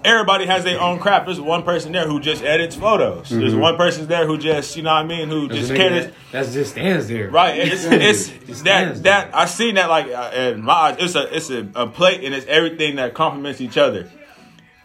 [0.04, 1.26] everybody has their own crap.
[1.26, 3.30] There's one person there who just edits photos.
[3.30, 3.62] There's Mm-hmm.
[3.62, 5.78] one person there who just, you know what I mean, who There's just a nigga
[5.90, 6.06] cares.
[6.06, 7.30] that, that's just stands there.
[7.30, 10.96] Right, it's it's Just that that I seen that like uh, in my eyes.
[11.00, 14.10] It's a it's a, a plate and it's everything that complements each other.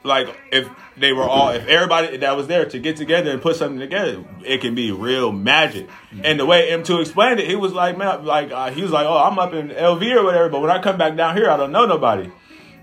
[0.04, 3.56] Like if they were all if everybody that was there to get together and put
[3.56, 5.88] something together, it can be real magic.
[6.24, 9.06] And the way M2 explained it, he was like, man, like uh, he was like,
[9.06, 11.56] oh, I'm up in LV or whatever, but when I come back down here, I
[11.56, 12.30] don't know nobody.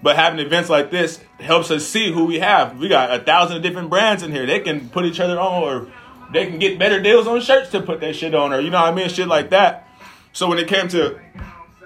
[0.01, 2.77] But having events like this helps us see who we have.
[2.77, 4.45] We got a thousand different brands in here.
[4.45, 5.91] They can put each other on, or
[6.31, 8.81] they can get better deals on shirts to put their shit on, or you know
[8.81, 9.87] what I mean, shit like that.
[10.31, 11.19] So when it came to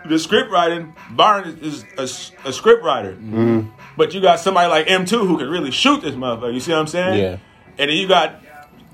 [0.07, 2.03] the script writing, Byron is a,
[2.47, 3.13] a script writer.
[3.13, 3.69] Mm-hmm.
[3.95, 6.53] But you got somebody like M2 who can really shoot this motherfucker.
[6.53, 7.19] You see what I'm saying?
[7.19, 7.37] Yeah.
[7.77, 8.41] And then you got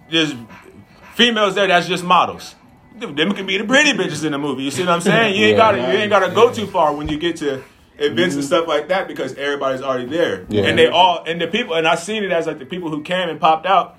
[0.10, 0.36] just
[1.16, 2.56] females there that's just models.
[2.98, 4.64] Them can be the pretty bitches in the movie.
[4.64, 5.36] You see what I'm saying?
[5.36, 5.58] You ain't Yeah.
[5.58, 7.64] gotta you ain't gotta go too far when you get to
[7.98, 8.48] events and mm-hmm.
[8.48, 10.46] stuff like that because everybody's already there.
[10.50, 10.64] Yeah.
[10.64, 13.02] And they all and the people and I seen it as like the people who
[13.04, 13.98] came and popped out.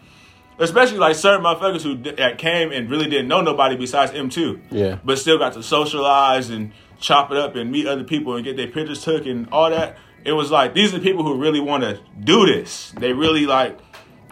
[0.58, 4.98] Especially like certain motherfuckers who that came and really didn't know nobody besides M2 Yeah.
[5.02, 8.56] but still got to socialize and chop it up and meet other people and get
[8.56, 9.96] their pictures took and all that.
[10.24, 12.92] It was like these are the people who really want to do this.
[12.98, 13.78] They really like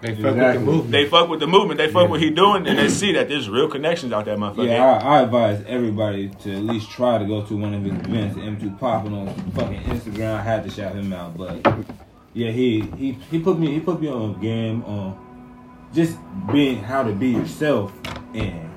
[0.02, 0.90] They fuck with the movement.
[0.92, 1.78] they fuck with the movement.
[1.78, 4.66] They fuck what he doing and they see that there's real connections out there, motherfucker.
[4.68, 7.92] Yeah, I, I advise everybody to at least try to go to one of his
[7.94, 8.36] events.
[8.36, 10.34] M2 popping on fucking Instagram.
[10.34, 11.66] I had to shout him out, but
[12.34, 15.18] yeah, he he he put me he put me on a game on
[15.94, 16.18] just
[16.52, 17.92] being how to be yourself
[18.34, 18.70] and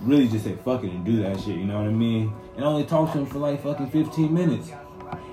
[0.00, 1.56] really just say fuck it and do that shit.
[1.56, 2.32] You know what I mean?
[2.60, 4.70] And I only talked to him for like fucking 15 minutes,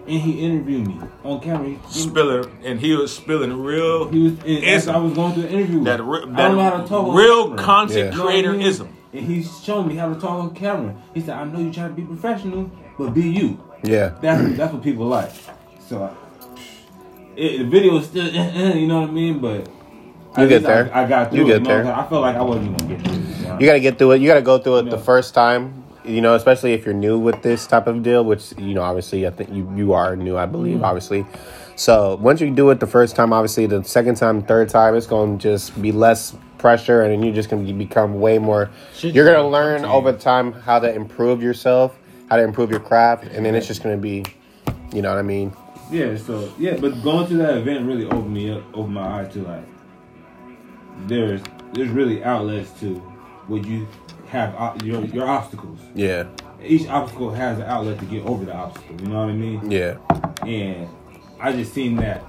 [0.08, 1.68] and he interviewed me on camera.
[1.68, 4.96] He, spilling and he was spilling real he was and as ism.
[4.96, 5.84] I was going through the interview.
[5.84, 7.64] that, re- I don't know how to talk real camera.
[7.66, 8.12] content Yeah.
[8.12, 8.62] You know I mean?
[8.62, 8.88] creatorism.
[9.12, 10.96] And he's showing me how to talk on camera.
[11.14, 13.62] He said, I know you're trying to be professional, but be you.
[13.84, 14.16] Yeah.
[14.22, 15.32] That's that's what people like.
[15.86, 16.16] So
[17.36, 18.26] it, the video is still,
[18.74, 19.40] you know what I mean?
[19.40, 19.68] But
[20.38, 20.90] You at get there.
[20.96, 21.48] I, I got through You it.
[21.48, 21.80] get you know there.
[21.80, 22.00] I'm saying?
[22.00, 23.20] I felt like I wasn't gonna get through it.
[23.20, 23.60] You, know?
[23.60, 24.22] You got to get through it.
[24.22, 25.84] You got to go through it the first time.
[26.08, 29.28] You know, especially if you're new with this type of deal, which you know, obviously,
[29.28, 30.38] I think you you are new.
[30.38, 30.86] I believe, mm-hmm.
[30.86, 31.26] obviously.
[31.76, 35.06] So once you do it the first time, obviously, the second time, third time, it's
[35.06, 38.72] going to just be less pressure, and then you're just going to become way more.
[39.00, 41.98] You're going to learn over time how to improve yourself,
[42.30, 44.26] how to improve your craft, and then it's just going to be,
[44.92, 45.54] you know what I mean?
[45.92, 49.32] Yeah, so yeah, but going to that event really opened me up, opened my eyes
[49.34, 49.64] to like
[51.06, 51.42] there's
[51.74, 52.96] there's really outlets to
[53.48, 53.88] what you
[54.30, 55.80] have uh, your your obstacles.
[55.96, 56.28] Yeah,
[56.64, 59.00] Each obstacle has an outlet to get over the obstacle.
[59.02, 59.72] You know what I mean?
[59.72, 59.98] yeah,
[60.46, 60.88] And
[61.40, 62.24] I just seen that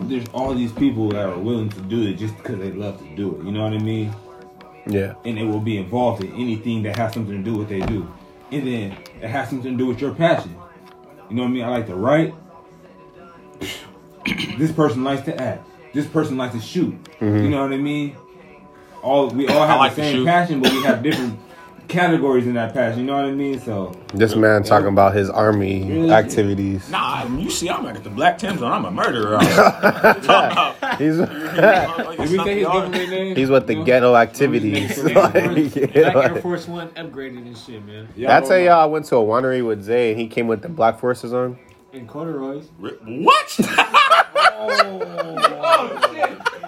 [0.00, 3.16] there's all these people that are willing to do it just because they love to
[3.16, 3.44] do it.
[3.44, 4.14] You know what I mean?
[4.86, 7.68] yeah, And they will be involved in anything that has something to do with what
[7.68, 8.12] they do.
[8.50, 10.54] And then it has something to do with your passion.
[11.30, 11.64] You know what I mean?
[11.64, 12.34] I like to write.
[14.58, 15.66] this person likes to act.
[15.92, 17.02] This person likes to shoot.
[17.20, 17.44] Mm-hmm.
[17.44, 18.16] You know what I mean?
[19.04, 21.38] All we all have like the same passion, but we have different
[21.88, 23.00] categories in that passion.
[23.00, 23.60] You know what I mean?
[23.60, 26.10] So This man talking about his army Really?
[26.10, 26.88] activities.
[26.88, 28.72] Nah, you see, I'm at the Black Timbs on.
[28.72, 29.38] I'm a murderer.
[29.40, 33.36] Talking about- He's did we say his Something government name?
[33.36, 33.84] he's with the You know?
[33.84, 35.02] ghetto activities.
[35.02, 38.08] Black Like, Black yeah, Air Force One upgraded and shit, man.
[38.16, 40.46] Yeah, I tell y'all, uh, I went to a winery with Zay, and he came
[40.48, 41.58] with the black forces on.
[41.92, 42.68] And corduroys.
[42.78, 43.56] What?
[44.56, 45.00] Oh,
[45.62, 46.63] oh,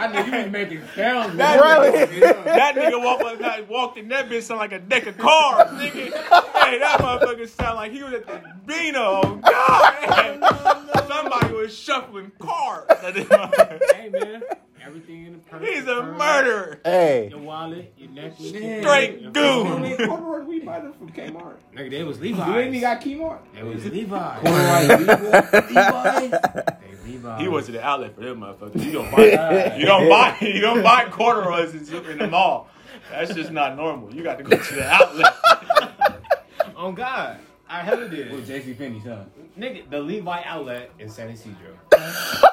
[0.00, 1.36] I knew you was making sounds.
[1.36, 2.06] That, Really?
[2.06, 6.10] nigga, that nigga walked, walked in that bitch sound like a deck of cards, nigga.
[6.12, 9.20] Hey, that motherfucker sound like he was at the Beano.
[9.24, 11.06] Oh, God.
[11.06, 12.86] Somebody was shuffling cards.
[13.94, 14.42] Hey, man.
[14.82, 15.68] Everything in the purse.
[15.68, 16.80] He's a murderer.
[16.84, 17.28] Hey, murderer.
[17.28, 18.52] Your wallet, your necklace.
[18.52, 18.80] Yeah.
[18.80, 19.66] Straight your goon.
[19.66, 20.08] phone.
[20.08, 21.56] Corduroy, we buy them from Kmart.
[21.76, 22.48] Nigga, they was Levi's.
[22.48, 23.38] You ain't even got Kmart.
[23.54, 24.42] They was Levi's.
[25.70, 26.32] Levi's.
[26.32, 26.89] Levi's.
[27.38, 28.84] He was to the outlet for them motherfuckers.
[28.84, 32.68] You don't buy, you don't buy, you don't buy corduroys in in the mall.
[33.10, 34.14] That's just not normal.
[34.14, 35.34] You got to go to the outlet.
[36.76, 37.38] On oh, God.
[37.68, 38.32] I hella did.
[38.32, 39.24] With JC Penney's, huh?
[39.58, 41.78] Nigga, the Levi outlet in San Ysidro.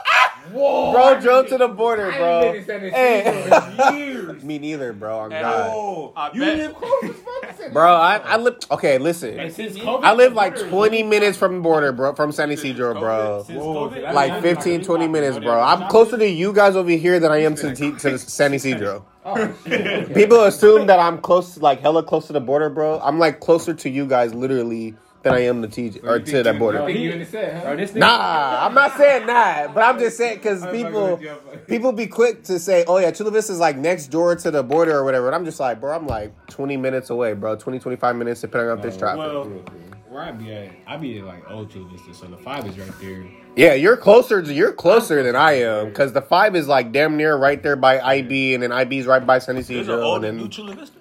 [0.52, 2.52] bro drove to the border, bro.
[2.52, 4.44] been in San Ysidro Hey, Years.
[4.44, 5.20] me neither, bro.
[5.20, 6.58] On And- God, Oh, I you bet.
[6.58, 7.74] live close as fuck.
[7.74, 7.94] bro.
[7.94, 8.58] I, I live.
[8.72, 9.52] Okay, And listen.
[9.52, 12.14] since COVID, I live like 20 minutes from the border, bro.
[12.16, 13.44] From San Ysidro, bro.
[13.46, 15.60] Since Whoa, Like 15, 20 minutes, bro.
[15.60, 19.06] I'm closer to you guys over here than I am to, T- to San Ysidro.
[19.26, 20.14] Oh, shit.
[20.14, 23.00] People assume that I'm close, like hella close to the border, bro.
[23.04, 24.96] I'm like closer to you guys, literally,
[25.30, 26.86] than I am to TJ or to that border.
[26.86, 27.62] think you in the set, huh?
[27.62, 31.12] Bro, this nigga, Nah, I'm not saying that, but I'm just saying because people fucking
[31.12, 33.78] with you, I'm fucking- people be quick to say, "Oh yeah, Chula Vista is like
[33.78, 36.78] next door to the border or whatever." And I'm just like, bro, I'm like 20
[36.78, 37.56] minutes away, bro.
[37.56, 39.20] 20, 25 minutes depending on this uh, traffic.
[39.20, 39.44] well,
[40.10, 42.78] where I be at, I be at like Old Chula Vista, so the five is
[42.80, 43.26] right there.
[43.56, 44.42] Yeah, you're closer.
[44.42, 47.76] To, you're closer than I am because the five is like damn near right there
[47.76, 50.02] by IB, and then IB's right by San There's an Isidro.
[50.02, 50.97] old And New then Chula Vista.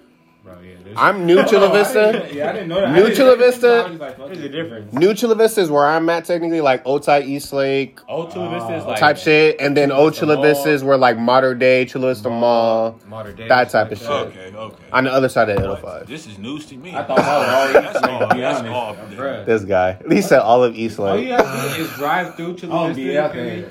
[0.47, 2.29] Bro, yeah, I'm new Chula Oh, I Vista.
[2.31, 2.91] Yeah, I didn't know that.
[2.93, 3.85] New I didn't- Chula Vista?
[3.89, 4.93] just like, fuck there's a difference.
[4.93, 8.75] New Chula Vista is where I'm at technically, like Otay East Lake Old Chula Vista
[8.77, 8.87] is oh.
[8.87, 12.29] like type shit, and then Old Chula Vista is where like modern day Chula Vista
[12.29, 14.07] Mall, modern day, that type of shit.
[14.09, 14.83] Okay, okay.
[14.93, 16.07] on the other side of 805.
[16.07, 16.95] This is news to me.
[16.95, 18.29] I thought that was all that's East Lake, all.
[18.29, 18.93] That's all.
[18.93, 19.09] that.
[19.17, 19.45] Bruh.
[19.45, 21.27] This guy, he said all of East All Lake.
[21.27, 23.01] you have to do is drive through Chula Oh, Vista.
[23.01, 23.65] be out okay?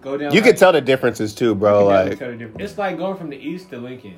[0.00, 0.32] Go down.
[0.32, 1.84] You like- can tell the differences too, bro.
[1.84, 2.70] Like, tell the difference.
[2.70, 4.14] It's like going from the east to Lincoln.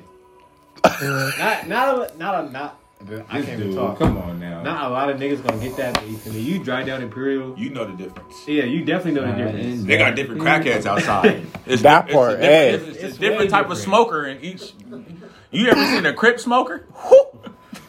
[0.83, 2.79] Not, not, a, not, a, not.
[3.01, 3.97] I This can't even dude, talk.
[3.97, 4.61] Come on now.
[4.61, 5.93] Not a lot of niggas gonna get that.
[5.93, 6.39] But you feel me?
[6.41, 7.57] You drive down Imperial.
[7.57, 8.35] You know the difference.
[8.45, 9.83] Yeah, you definitely know the Right, difference.
[9.83, 11.45] They got different crackheads outside.
[11.65, 12.73] It's That di- part, It's a different, hey.
[12.73, 14.73] it's, it's It's a different way type of smoker in each.
[15.51, 16.85] You ever seen a Crip smoker?
[17.07, 17.27] Whew.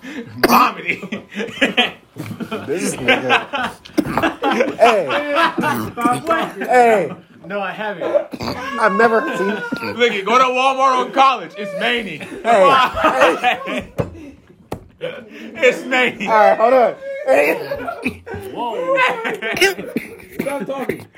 [0.03, 1.29] Vomiting.
[2.67, 3.71] this nigga.
[4.79, 5.07] hey,
[6.59, 7.11] hey,
[7.47, 8.29] No, I haven't.
[8.41, 9.55] I've never seen.
[9.97, 11.53] Look, you go to Walmart on college.
[11.59, 12.17] It's Manny.
[12.19, 13.93] Hey,
[15.03, 16.27] It's Manny.
[16.27, 16.95] all right, hold on.
[17.27, 18.23] Hey.
[20.41, 21.07] Stop talking.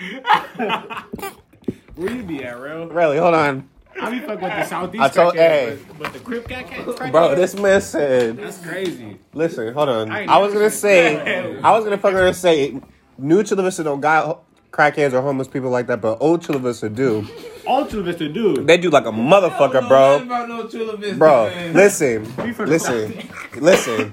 [1.96, 2.86] Where you be at, real?
[2.88, 3.68] Really, hold on,
[4.00, 5.02] I be fucking with the southeast.
[5.04, 5.78] I told- crackheads, hey.
[5.88, 7.34] but, but the Crip cat crackhead, bro.
[7.34, 8.36] This man said.
[8.36, 9.18] that's crazy.
[9.34, 10.10] Listen, hold on.
[10.10, 11.60] I I was gonna say.
[11.62, 12.80] I was gonna fucking gonna say,
[13.18, 16.88] New Chula Vista don't got crackheads or homeless people like that, but Old Chula Vista
[16.88, 17.26] do.
[17.66, 18.66] All Chula Vista dude.
[18.66, 20.22] They do like a motherfucker, bro.
[20.22, 21.74] About no Chula Vista, Bro, man.
[21.74, 23.28] listen, listen,
[23.60, 24.10] listen,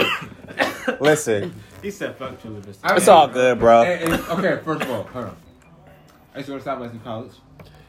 [1.00, 1.54] listen.
[1.82, 2.86] He said fuck Chula Vista.
[2.86, 3.84] I It's all good, bro.
[3.86, 5.38] Hey, hey, okay, first of all, hold on.
[6.36, 7.32] I used to go to Southwestern College.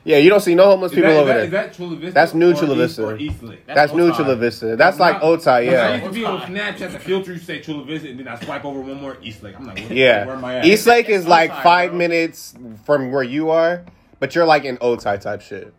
[0.03, 1.45] Yeah, you don't see no homeless Is people that, over that, there.
[1.45, 2.13] is that Chula Vista?
[2.15, 3.05] That's new Chula East- Vista.
[3.05, 3.67] Or East Lake?
[3.67, 4.77] That's New Chula Vista.
[4.77, 5.89] That's like Not- yeah.
[5.91, 8.41] I used to be on Snapchat, the filter, you say Chula Vista, and then I
[8.41, 9.57] swipe over one more East Lake.
[9.59, 10.25] I'm like, where, Yeah.
[10.27, 10.65] where am I at?
[10.65, 11.99] East Lake is like Otay, five bro.
[11.99, 13.85] minutes from where you are,
[14.21, 15.75] but you're like in Otay type shit.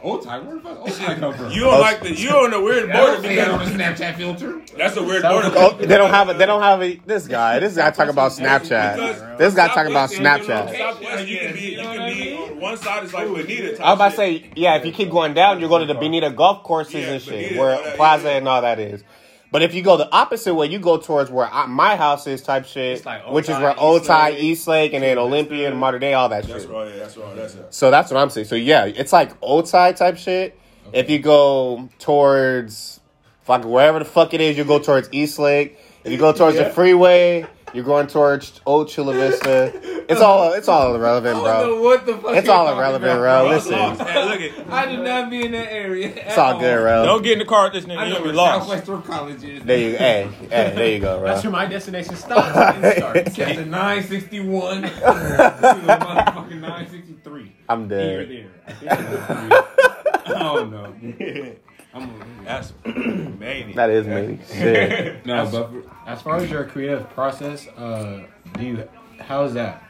[0.00, 0.46] Old time.
[0.46, 1.50] Where the fuck Old time come from?
[1.50, 2.14] You don't like the.
[2.14, 4.60] You on the weird I border don't that on because the Snapchat filter.
[4.76, 5.50] that's a weird border.
[5.54, 6.38] Oh, they don't have it.
[6.38, 6.94] They don't have a.
[7.04, 7.58] This guy.
[7.58, 9.38] This guy talking about Snapchat.
[9.38, 11.26] This guy talking about Snapchat.
[11.26, 11.60] You can be.
[11.60, 12.34] You can be.
[12.34, 13.76] On one side is like Bonita.
[13.76, 14.76] type I was about to say, yeah.
[14.76, 17.34] If you keep going down, you're going to the Bonita golf courses Yeah, and shit,
[17.34, 18.36] Bonita, where Plaza yeah.
[18.36, 19.02] and all that is.
[19.50, 22.42] But if you go the opposite way, you go towards where I, my house is,
[22.42, 25.78] type shit, It's like which is where Otay, Lake, East Lake, and then Olympia and
[25.78, 26.70] Modern Day, all that That's shit.
[26.70, 26.94] right.
[26.94, 27.34] That's right.
[27.34, 27.74] That's it.
[27.74, 28.46] So that's what I'm saying.
[28.46, 30.58] So yeah, it's like Otay type shit.
[30.92, 33.00] If you go towards
[33.42, 35.78] fuck wherever the fuck it is, you go towards East Lake.
[36.04, 39.72] If you go towards the freeway, you're going towards Old Chula Vista.
[40.10, 41.82] It's all it's all irrelevant, I don't know bro.
[41.82, 43.18] what the fuck It's you're all talking irrelevant, about.
[43.20, 43.44] bro.
[43.44, 44.00] Bro, Listen, lost.
[44.00, 44.72] Hey, look at.
[44.72, 46.08] I did not be in that area.
[46.08, 47.04] it's all good, bro.
[47.04, 47.98] Don't get in the car with this nigga.
[47.98, 48.68] I You'll know be where lost.
[48.68, 49.62] Southwestern College is.
[49.64, 51.50] There you, hey, hey, there you go, That's bro.
[51.50, 53.36] where my destination stops and starts.
[53.36, 57.52] Chapter 961 to the motherfucking 963.
[57.68, 58.30] I'm Here, dead.
[58.30, 58.50] there.
[58.66, 61.54] I think it's I don't know.
[62.02, 63.74] I'm That's mania.
[63.76, 64.38] That is me.
[64.52, 65.26] Shit.
[65.26, 68.88] no, but for, As far as your creative process, uh, do you?
[69.20, 69.82] How is that?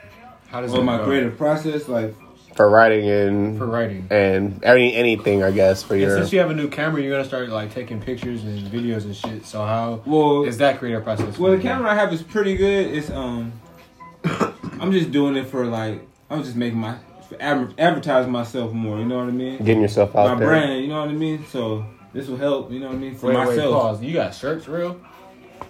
[0.49, 2.15] How does well, my go creative process, like,
[2.57, 4.07] For writing and for writing?
[4.11, 6.17] and any anything, I guess, for And your.
[6.17, 9.15] since you have a new camera, you're gonna start like taking pictures and videos and
[9.15, 9.45] shit.
[9.47, 11.39] So how well, is that creative process?
[11.39, 12.87] well, the camera I have is pretty good.
[12.95, 13.53] It's um,
[14.25, 16.97] I'm just doing it for like, I'm just making my
[17.41, 18.99] advertise myself more.
[18.99, 19.59] You know what I mean?
[19.59, 20.35] Getting yourself out there.
[20.35, 20.49] My there.
[20.49, 20.83] brand.
[20.83, 21.45] You know what I mean?
[21.47, 22.71] So this will help.
[22.73, 23.75] You know what I mean for Wait, wait, myself.
[23.75, 24.03] pause.
[24.03, 25.01] You got shirts, real?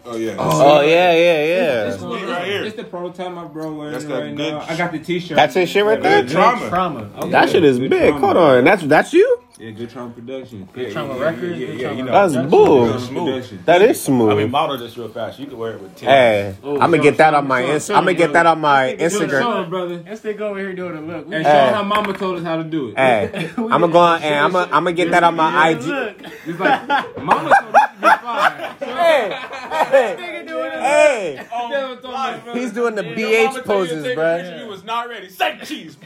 [0.04, 0.36] Oh yeah.
[0.38, 1.84] Oh yeah, yeah, yeah.
[1.90, 2.64] This one, Right here.
[2.64, 4.60] It's the prototype my bro wearing That's it right good now.
[4.60, 5.36] I got the t-shirt.
[5.36, 6.22] That's his shit right there.
[6.22, 6.68] Good trauma.
[6.68, 7.10] Trauma.
[7.18, 7.30] Okay.
[7.30, 8.10] That shit is Good big.
[8.10, 8.26] trauma.
[8.26, 9.42] Hold on, that's that's you.
[9.58, 10.68] Yeah, good trauma production.
[10.72, 11.58] Good Yeah, trauma yeah, records.
[11.58, 12.12] yeah, good yeah, trauma you know.
[12.12, 12.50] That's production.
[12.50, 12.98] bull.
[13.00, 13.26] Smooth.
[13.26, 13.62] production.
[13.64, 15.38] That is I mean, model this real fast.
[15.40, 16.08] You can wear it with ten.
[16.08, 18.94] Hey, Oh, I'm gonna get that on my show- I'm gonna get that on my
[18.94, 19.42] Let's do it, Instagram.
[19.42, 20.04] show brother.
[20.06, 21.24] Let's take over here doing a look.
[21.24, 22.96] And can- show how mama told us how to do it.
[22.98, 25.82] Hey, I'm gonna go on and I'm gonna I'm gonna get that on my IG.
[25.86, 26.22] Look.
[26.46, 28.74] It's like, mama told us to get fired.
[28.80, 30.44] Hey, hey,
[30.88, 31.46] hey.
[31.70, 32.58] Never told my brother.
[32.60, 34.60] He's doing the Your BH tell you to poses, take a bruh.
[34.60, 35.28] You was not ready.
[35.28, 35.96] Say cheese.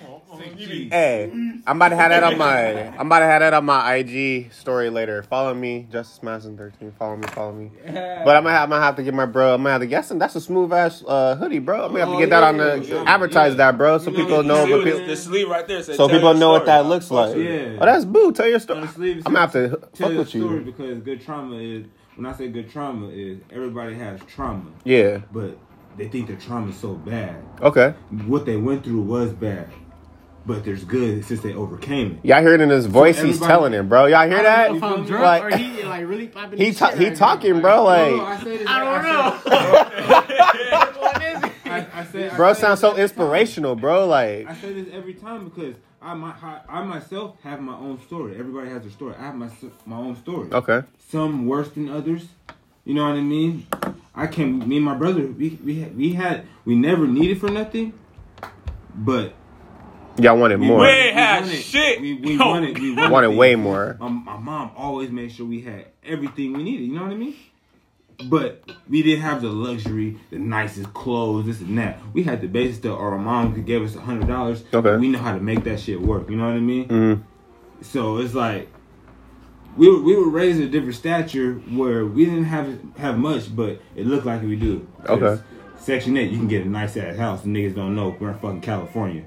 [0.57, 1.31] You Hey,
[1.67, 4.51] I'm about to have that on my I'm about to have that on my IG
[4.53, 5.23] story later.
[5.23, 6.93] Follow me, Justice Madison 13.
[6.99, 7.71] Follow me, follow me.
[7.85, 9.55] But I'm gonna have, I'm gonna have to get my bro.
[9.55, 10.11] I'm gonna have to guess.
[10.11, 10.19] him.
[10.19, 11.85] That's a smooth ass uh, hoodie, bro.
[11.85, 13.57] I'm gonna have to Oh, get that on the yeah, advertise yeah.
[13.59, 14.65] that, bro, so You people you know.
[14.67, 15.83] But what people, The sleeve right there.
[15.83, 17.37] Said, so people your know what that looks like.
[17.37, 17.77] Yeah.
[17.81, 18.33] Oh, that's boo.
[18.33, 18.81] Tell your story.
[18.81, 20.61] On the sleeve, I'm gonna have to tell fuck your with story you.
[20.65, 21.85] because good trauma is
[22.17, 25.21] when I say good trauma is everybody has trauma, Yeah.
[25.33, 25.57] but
[25.97, 27.37] they think their trauma is so bad.
[27.61, 27.95] Okay.
[28.27, 29.69] What they went through was bad,
[30.47, 32.29] but there's good since they overcame it.
[32.29, 33.21] Y'all hear it in his voice.
[33.21, 34.07] He's telling it, bro.
[34.07, 34.69] Y'all hear I that?
[34.69, 37.17] don't know if I'm drunk Like- or he like really popping He ta- he right
[37.17, 37.61] talking, now.
[37.61, 37.77] bro.
[37.77, 39.31] No, Like I this, I I don't know.
[41.01, 41.53] what is it?
[41.65, 43.03] I, I I say, I Bro sounds so every time.
[43.05, 44.07] inspirational, bro.
[44.07, 46.35] Like, I say this every time because I my
[46.69, 48.37] I myself have my own story.
[48.39, 49.15] Everybody has their story.
[49.19, 49.49] I have my
[49.87, 50.49] my own story.
[50.53, 52.27] okay, Some worse than others.
[52.85, 53.67] You know what I mean?
[54.15, 54.67] I can.
[54.69, 57.93] Me and my brother, we we had, we had we never needed for nothing,
[58.95, 59.35] but
[60.19, 60.79] y'all wanted we more.
[60.81, 62.01] We wanted- ain't had wanted- shit.
[62.01, 63.97] We, we wanted we wanted, Wanted way more.
[64.01, 66.85] My, my mom always made sure we had everything we needed.
[66.87, 67.37] You know what I mean?
[68.29, 71.99] But we didn't have the luxury, the nicest clothes, this and that.
[72.13, 74.65] We had the basic stuff, or our mom could give us a hundred dollars.
[74.73, 74.97] Okay.
[74.97, 76.29] We know how to make that shit work.
[76.31, 76.89] You know what I mean?
[76.89, 77.23] Mhm.
[77.83, 78.69] So it's like
[79.77, 83.55] we were, we were raised at a different stature where we didn't have have much,
[83.55, 84.87] but it looked like we do.
[85.09, 85.43] Okay.
[85.79, 87.45] Section eight, you can get a nice ass house.
[87.45, 89.25] and Niggas don't know we're in fucking California.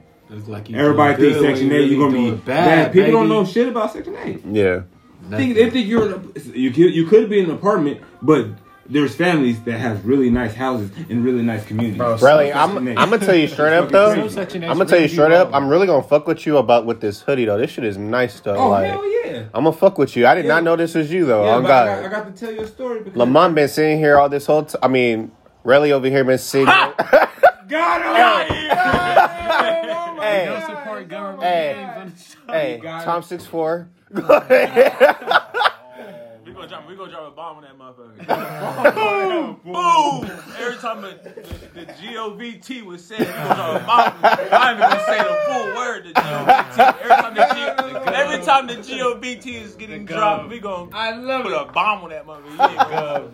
[0.48, 2.94] Like you Everybody thinks Section eight, you you're gonna be doing bad.
[2.94, 4.42] People don't know shit about Section eight.
[4.46, 4.82] Yeah.
[5.30, 8.48] Think, they think you're in a, you could you could be in an apartment, but
[8.88, 11.98] there's families that have really nice houses in really nice communities.
[11.98, 12.78] Bro, Really, I'm.
[12.78, 14.14] I'm gonna tell you straight up though.
[14.14, 14.40] crazy.
[14.66, 15.52] I'm gonna tell you straight up.
[15.52, 15.64] wrong.
[15.64, 17.58] I'm really gonna fuck with you about with this hoodie though.
[17.58, 18.56] This shit is nice though.
[18.56, 19.46] Oh like, hell yeah!
[19.54, 20.28] I'm gonna fuck with you.
[20.28, 20.54] I did Yeah.
[20.56, 21.44] not know this was you though.
[21.46, 21.88] yeah oh but God.
[21.88, 24.30] I, got, I got to tell you a story because Lamont been sitting here all
[24.30, 24.64] this whole.
[24.66, 25.32] T- I mean,
[25.66, 26.66] Relly over here been sitting.
[27.68, 28.58] got him.
[30.22, 31.74] hey, oh, Don't support government Hey.
[31.76, 32.54] names on the show.
[32.54, 33.90] hey, Tom six four.
[36.56, 38.96] We gonna drop, we gonna drop a bomb on that motherfucker.
[38.96, 40.32] boom, boom.
[40.58, 41.20] Every time the,
[41.76, 44.14] the, the G-O-V-T was said, we gonna drop a bomb.
[44.24, 46.82] I ain't even gonna say the full word, the G-O-V-T.
[47.04, 51.44] Every time the, G, every time the G-O-V-T is getting dropped, we gonna I love
[51.44, 51.62] put it.
[51.62, 52.52] a bomb on that motherfucker.
[52.72, 53.32] You gonna,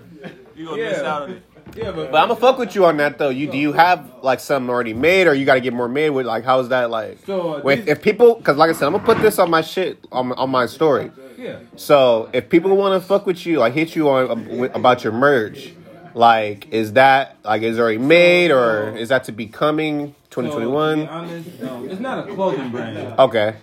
[0.56, 1.14] you gonna miss Yeah.
[1.14, 1.44] out on it.
[1.76, 3.30] Yeah, but, But I'm gonna fuck with you on that though.
[3.30, 6.10] You do you have like something already made, or you got to get more made
[6.10, 6.26] with?
[6.26, 7.20] Like, how's that like?
[7.26, 9.62] So, uh, Wait, if people, because like I said, I'm gonna put this on my
[9.62, 11.12] shit on, on my story.
[11.42, 11.60] Yeah.
[11.76, 15.14] So if people want to fuck with you, like hit you on um, about your
[15.14, 15.74] merch,
[16.14, 20.48] like is that like is already made or is that to be coming So, to
[20.48, 21.08] be 2021?
[21.08, 23.56] honest, um, it's not a clothing brand, Okay,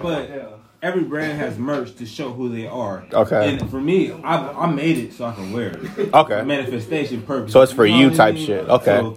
[0.00, 3.04] but every brand has merch to show who they are.
[3.12, 3.48] Okay.
[3.58, 6.14] And for me, I, I made it so I can wear it.
[6.14, 6.42] okay.
[6.42, 7.52] Manifestation purpose.
[7.52, 8.46] So it's for you I type mean?
[8.46, 8.68] shit.
[8.68, 8.98] Okay.
[9.00, 9.16] So,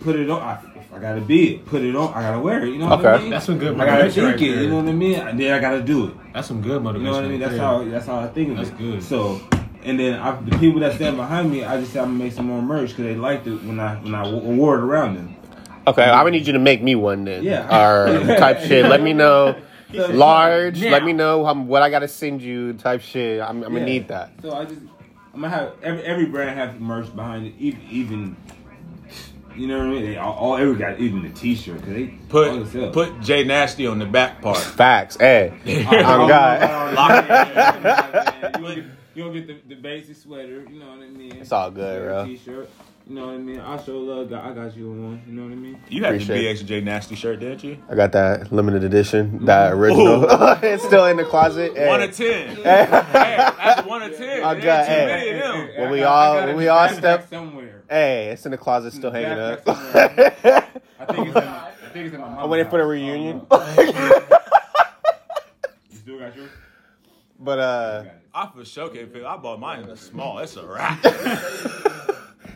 [0.00, 0.42] put it on.
[0.42, 0.58] I,
[0.92, 2.12] I gotta be it, put it on.
[2.14, 2.70] I gotta wear it.
[2.70, 3.08] You know what Okay.
[3.08, 3.30] I mean?
[3.30, 4.52] That's some good I gotta motivation think right it.
[4.54, 4.62] there.
[4.64, 5.14] You know what I mean?
[5.20, 6.14] And then I gotta do it.
[6.34, 7.40] That's some good You know what I mean?
[7.40, 8.78] That's right how that's how I think of That's it.
[8.78, 9.02] good.
[9.02, 9.40] So,
[9.84, 12.32] and then I, the people that stand behind me, I just say I'm gonna make
[12.32, 15.36] some more merch because they liked it when I when I wore it around them.
[15.86, 17.42] Okay, I would need you to make me one then.
[17.44, 17.66] Yeah.
[17.66, 18.86] Or type shit.
[18.86, 19.56] Let me know.
[19.92, 20.82] So- Large.
[20.82, 20.90] Now.
[20.92, 22.74] Let me know how, what I gotta send you.
[22.74, 23.40] Type shit.
[23.40, 24.30] I'm, I'm gonna need that.
[24.40, 24.80] So I just
[25.34, 28.36] I'm gonna have every every brand have merch behind it, even, even
[29.60, 30.02] you know what I mean.
[30.04, 33.98] They all, all every got even the T-shirt because they Put put Jay Nasty on
[33.98, 34.56] the back part.
[34.58, 35.20] Facts.
[35.20, 35.50] Eh?
[35.50, 35.84] Hey.
[35.86, 36.94] Oh, On God.
[36.94, 38.62] Lock it in.
[38.62, 40.64] You don't get, you don't get the, the basic sweater.
[40.70, 41.36] You know what I mean.
[41.36, 42.24] It's all good, bro.
[42.24, 42.70] T-shirt.
[43.10, 43.58] You know what I mean.
[43.58, 44.32] I show love.
[44.32, 45.20] I got you one.
[45.26, 45.80] You know what I mean.
[45.88, 47.76] You had the Appreciate BX Jay Nasty shirt, didn't you?
[47.88, 50.26] I got that limited edition, that original.
[50.62, 51.76] it's still in the closet.
[51.76, 51.88] Hey.
[51.88, 52.54] One of ten.
[52.58, 54.44] hey, that's one of ten.
[54.44, 55.06] I got- ain't too hey.
[55.06, 55.80] many of them.
[55.80, 57.82] When we got- all- I when we all step- somewhere.
[57.90, 59.64] Hey, it's in the closet, still hanging up.
[59.64, 62.70] Back- back I think it's in my, I think it's in my I'm mama's waiting
[62.70, 63.38] for the reunion.
[65.90, 66.50] You still got yours?
[67.40, 69.24] but uh, I for sure can't fit.
[69.24, 70.38] I bought mine in a small.
[70.38, 71.04] It's a wrap.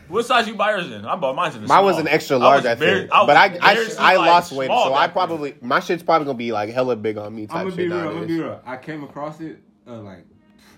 [0.07, 1.05] What size you buy yours in?
[1.05, 1.77] I bought mine in a small.
[1.77, 3.11] mine was an extra large, I, very- think.
[3.13, 6.03] was but I I, very, I like, lost weight, so I back probably my shit's
[6.03, 7.91] probably gonna be like hella big on me type I'm gonna be shit.
[7.91, 7.97] real.
[7.99, 8.37] I'm gonna nowadays.
[8.37, 8.61] be real.
[8.65, 10.25] I came across it uh, like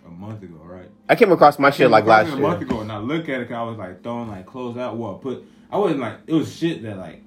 [0.06, 0.90] a month ago, right?
[1.10, 2.68] I came across my shit Came like across last it a month year.
[2.70, 3.48] ago, and I look at it.
[3.50, 4.96] 'cause I was like throwing like clothes out.
[4.98, 5.44] What I put?
[5.72, 7.22] I wasn't like it was shit that like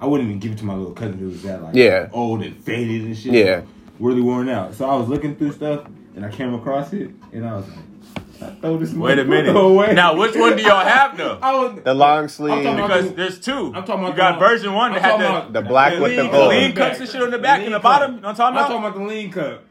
[0.00, 2.08] I wouldn't even give it to my little cousin who was that like Yeah.
[2.12, 3.34] old and faded and shit.
[3.34, 3.62] Yeah.
[3.98, 4.74] really worn out.
[4.74, 5.84] So I was looking through stuff,
[6.16, 7.82] and I came across it, and I was like, I
[8.60, 8.92] throw this.
[8.92, 9.56] Wait a motherfucker minute.
[9.56, 9.94] Away.
[9.94, 11.38] Now, which one do y'all have though?
[11.42, 12.52] I was The long sleeve.
[12.52, 13.66] I'm talking Because there's two.
[13.74, 15.20] I'm talking about you got the- version one that had
[15.52, 16.48] the, The black the with the lean, gold.
[16.50, 18.16] lean cups and shit on the back and the bottom.
[18.16, 18.70] You know what I'm talking about?
[18.70, 18.96] I'm talking talking about?
[18.96, 19.64] about the lean cup.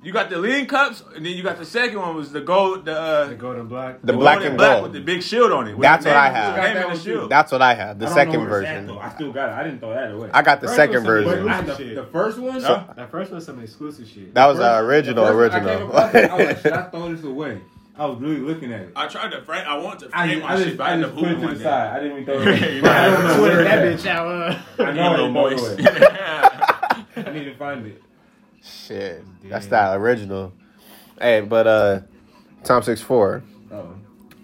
[0.00, 2.84] You got the lean cups, and then you got the second one was the gold,
[2.84, 4.00] the, uh, The golden black.
[4.00, 4.82] The the black and black gold.
[4.84, 5.78] with the big shield on it.
[5.80, 6.54] That's what I have.
[6.54, 7.28] the name that the shield.
[7.28, 7.98] That's what I have.
[7.98, 8.86] The I second know at, version.
[8.86, 8.98] though.
[9.00, 9.52] I still got it.
[9.54, 10.30] I didn't throw that away.
[10.32, 11.44] I got the First second version.
[11.44, 12.60] The, the first one.
[12.62, 12.84] Huh?
[12.94, 14.32] That first was some exclusive shit.
[14.34, 15.96] That was the first- original, the first one I came original.
[15.96, 17.60] across I was like, should I throw this away?
[17.98, 18.92] I was really looking at it.
[18.94, 19.64] I tried to frame.
[19.66, 21.14] I want to I, frame I my just, shit, but I I just ended up
[21.14, 21.64] put it moving to one the day.
[21.64, 21.96] side.
[21.96, 22.74] I didn't even throw it away.
[22.76, 24.26] You know, I don't know Twitter that bitch out.
[24.28, 24.58] Uh.
[24.84, 25.76] I You know little I moist.
[25.76, 26.18] didn't throw it away.
[27.28, 28.02] I need to find it.
[28.62, 30.52] Shit, that's that original.
[31.20, 32.00] Hey, but uh,
[32.64, 33.42] Tom six four.
[33.72, 33.94] Oh.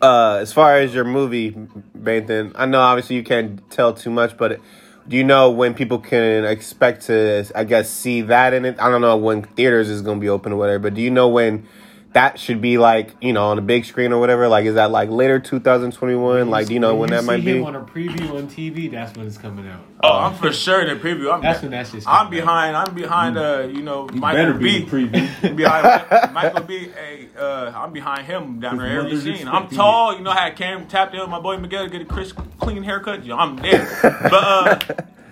[0.03, 4.37] Uh, as far as your movie, Bathan, I know obviously you can't tell too much,
[4.37, 4.61] but
[5.09, 8.77] do you know when people can expect to, I guess, see that in it?
[8.81, 11.29] I don't know when theaters is gonna be open or whatever, but do you know
[11.29, 11.67] when
[12.15, 14.49] that should be like you know on a big screen or whatever?
[14.49, 16.49] Like, is that like later 2021?
[16.51, 17.59] Like, do you know when you that might see be?
[17.59, 19.81] him on a preview on TV, that's when it's coming out.
[20.03, 21.33] Oh, I'm for sure in the preview.
[21.33, 22.45] I'm, That's when that shit's I'm coming out.
[22.45, 22.77] behind.
[22.77, 23.39] I'm behind.
[23.39, 24.87] Uh, you know, You Michael better be B.
[24.87, 25.57] preview.
[25.57, 26.89] behind Michael B.
[26.89, 29.49] Hey, uh, I'm behind him down there every scene.
[29.49, 30.15] I'm tall.
[30.17, 32.39] You know, I had Cam tapped in with my boy Miguel to get a crisp,
[32.61, 33.23] clean haircut.
[33.23, 33.87] You know, I'm there.
[34.03, 34.79] But uh,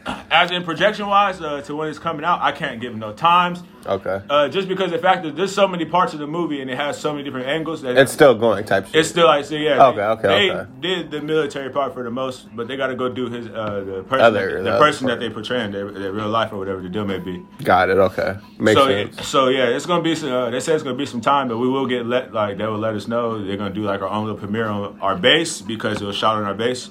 [0.31, 3.63] as in projection wise, uh, to when it's coming out, I can't give no times.
[3.85, 6.71] Okay, Uh, just because the fact that there's so many parts of the movie and
[6.71, 8.95] it has so many different angles that it's still going type shit.
[8.95, 9.85] it's still like so yeah.
[9.89, 10.71] Okay, they, okay, They okay.
[10.81, 13.83] did the military part for the most, but they got to go do his uh
[13.85, 15.19] the person Other- the, the person part.
[15.19, 17.45] that they portray in their, their real life or whatever the deal may be.
[17.65, 17.99] Got it.
[17.99, 19.27] Okay, makes so sense.
[19.27, 20.31] so yeah, it's gonna be some.
[20.31, 22.67] Uh, they say it's gonna be some time, but we will get let like they
[22.67, 25.61] will let us know they're gonna do like our own little premiere on our base
[25.61, 26.91] because it was shot on our base.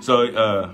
[0.00, 0.70] So uh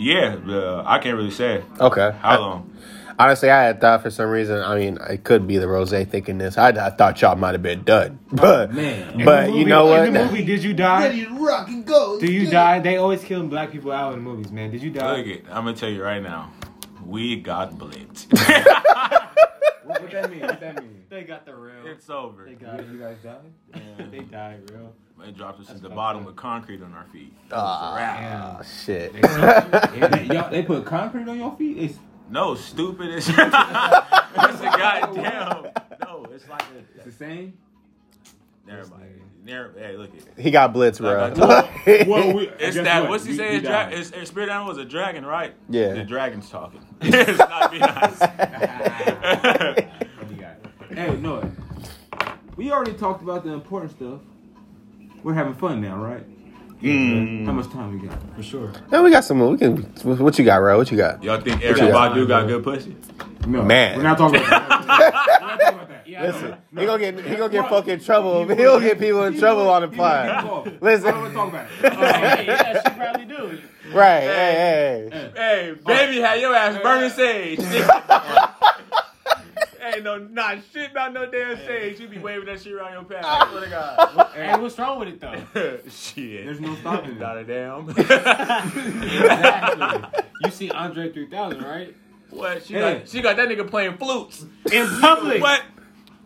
[0.00, 2.74] yeah, uh, I can't really say Okay, how long.
[3.18, 4.62] Honestly, I had thought for some reason.
[4.62, 6.56] I mean, it could be the rose thinking this.
[6.56, 9.22] I, I thought y'all might have been done, but man.
[9.24, 10.30] But the you movie- know In the what?
[10.30, 11.02] movie, did you die?
[11.08, 12.18] Ready to rock and go.
[12.18, 12.78] Do you die?
[12.80, 14.70] They always killing black people out in the movies, man.
[14.70, 15.16] Did you die?
[15.18, 16.50] Look it, I'm gonna tell you right now,
[17.04, 18.26] we got blipped.
[19.84, 20.40] What, what that mean?
[20.42, 21.02] What that mean?
[21.08, 21.84] They got the real.
[21.86, 22.44] it's over.
[22.44, 22.86] They got it.
[22.92, 24.10] You guys died?
[24.12, 24.92] They died, real.
[25.24, 26.28] They dropped us to the bottom up.
[26.28, 27.32] with concrete on our feet.
[27.52, 28.64] Ah, Damn.
[28.64, 29.12] shit.
[29.12, 29.20] They
[30.28, 31.76] they, they put concrete on your feet?
[31.78, 31.98] It's,
[32.30, 33.08] No, stupid.
[33.10, 35.66] It's, it's a goddamn.
[36.02, 36.78] No, it's like a.
[36.96, 37.52] it's the same?
[38.66, 39.20] Never mind.
[39.44, 40.24] Never, hey, look it.
[40.38, 41.32] He got blitz, bro.
[41.34, 43.02] Like I Well, we, It's that.
[43.02, 43.10] what?
[43.10, 43.50] What's he We- say?
[43.52, 45.54] we It's, dra- it's, it's spirit animal is a dragon, right?
[45.70, 45.94] Yeah.
[45.94, 46.82] The dragon's talking.
[47.00, 48.20] it's not B-Nice.
[48.20, 50.56] What you got?
[50.94, 51.50] Hey, no.
[52.56, 54.20] We already talked about the important stuff.
[55.22, 56.24] We're having fun now, right?
[56.82, 57.44] Mm.
[57.44, 58.18] How much time we got?
[58.36, 58.72] For sure.
[58.90, 59.38] yeah, we got some.
[59.50, 59.76] We can.
[60.02, 60.78] What you got, bro?
[60.78, 61.22] What you got?
[61.22, 62.12] Y'all think you Erykah got?
[62.12, 62.96] Badu got good pussy?
[63.46, 63.98] No, Man.
[63.98, 64.78] We're not talking about that.
[64.80, 66.08] We're not talking about that.
[66.08, 68.48] Yeah, Listen, he gonna get he gonna get fucking trouble.
[68.48, 70.78] He gonna get people in trouble on the pod.
[70.80, 71.08] Listen.
[71.08, 71.92] I don't talk about it.
[71.92, 73.60] Hey, yeah, she probably do.
[73.92, 74.20] Right?
[74.20, 75.30] Hey, hey.
[75.36, 77.60] Hey, baby, had your ass burning sage.
[80.00, 82.00] Hey, no, not shit about no damn sage.
[82.00, 83.22] You be waving that shit around your pad.
[83.22, 84.28] I swear to God.
[84.34, 85.78] Hey, what's wrong with it though?
[85.90, 86.46] shit.
[86.46, 87.50] There's no stopping Not it.
[87.50, 87.86] a damn.
[89.02, 90.22] exactly.
[90.44, 91.94] You see Andre 3000, right?
[92.30, 92.64] what?
[92.64, 92.80] She Hey.
[93.00, 94.46] got she got that nigga playing flutes.
[94.72, 95.42] In public.
[95.42, 95.62] What?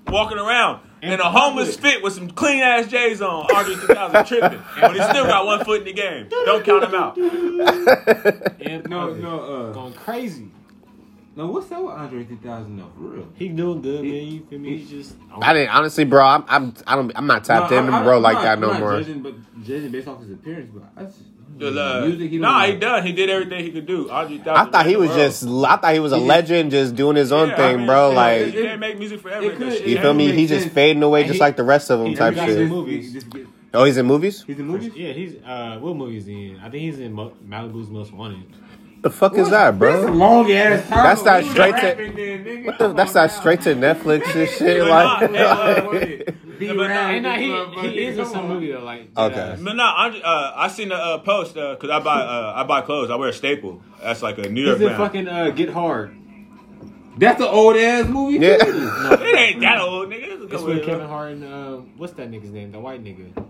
[0.07, 3.47] Walking around in, In a homeless fit with some clean ass J's on.
[3.57, 6.29] Andre 3000 tripping, but he still got one foot in the game.
[6.31, 7.16] Don't count him out.
[8.61, 9.22] In No, public.
[9.22, 10.51] no, uh, Going crazy.
[11.37, 11.47] No.
[11.49, 12.91] What's up with Andre 3000 though?
[12.97, 13.28] For real?
[13.35, 14.12] He doing good, man.
[14.12, 14.76] You feel me?
[14.78, 15.14] He just.
[15.41, 16.24] I didn't honestly, bro.
[16.24, 18.43] I'm I'm I don't I'm not tapped No, into I- I- bro I'm like not-
[18.43, 18.99] that no I'm not more.
[19.01, 21.18] Judging, but judging based off his appearance, but I just,
[21.57, 22.30] The, uh, music.
[22.30, 22.72] He don't nah, know.
[22.72, 23.07] he done.
[23.07, 24.11] He did everything he could do.
[24.11, 25.20] Andre 3000 I thought he was world.
[25.20, 27.76] just I thought he was a He- legend, just doing his own Yeah, I thing,
[27.78, 28.09] mean, bro.
[28.11, 29.47] shit, Like you can't make music forever.
[29.47, 30.26] it could- shit you feel don't me?
[30.28, 30.74] make He's just sense.
[30.74, 32.68] fading away And just he- like the rest of them he- type he shit.
[32.68, 33.24] movies.
[33.76, 34.45] Oh, he's in movies.
[34.47, 34.93] He's in movies.
[34.95, 36.59] Yeah, he's uh, what movie is he in?
[36.61, 38.45] I think he's in Mo- Malibu's Most Wanted.
[39.05, 39.92] The fuck is that, bro?
[39.92, 41.05] That's a long ass time.
[41.05, 42.64] That's that We straight to- then.
[42.64, 44.80] What the, that's that straight to Netflix and shit.
[44.80, 47.90] But Like, uh, Be but nah, nah, he motherfucker.
[47.90, 49.34] he is in some movie though, like Okay.
[49.36, 49.62] Deadass.
[49.64, 52.80] But no, Andre, uh, I seen a uh, post because I buy uh, I buy
[52.80, 53.11] clothes.
[53.11, 53.82] I wear a staple.
[54.02, 56.16] That's like a New York He's in fucking uh, Get Hard.
[57.18, 58.38] That's an old ass movie.
[58.38, 58.57] Yeah.
[58.57, 58.90] too.
[59.20, 60.42] it ain't that old, nigga.
[60.44, 61.07] It's a It's with Kevin.
[61.07, 62.72] Hart and uh, what's that nigga's name?
[62.72, 63.46] The white nigga.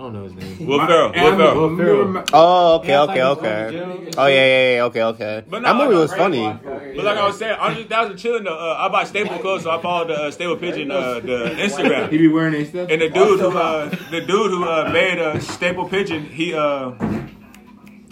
[0.00, 0.66] I don't know his name.
[0.66, 1.12] Will Ferrell.
[1.12, 1.18] Will
[1.60, 2.24] I'm- Ferrell.
[2.32, 3.70] Oh, okay, Yeah, okay, like okay.
[3.70, 4.14] he's going to jail.
[4.16, 4.84] Oh yeah, yeah, yeah.
[4.84, 5.44] Okay, okay.
[5.46, 6.40] But That movie was funny.
[6.40, 8.44] But like I was saying, Andre Thousand chilling.
[8.44, 8.56] though.
[8.58, 12.08] Uh, I bought staple clothes, so I followed the uh, Staple Pigeon uh, the Instagram.
[12.08, 12.18] He Instagram.
[12.18, 12.88] be wearing that stuff.
[12.90, 16.92] And the dude who uh, the dude who uh, made a Staple Pigeon, he uh,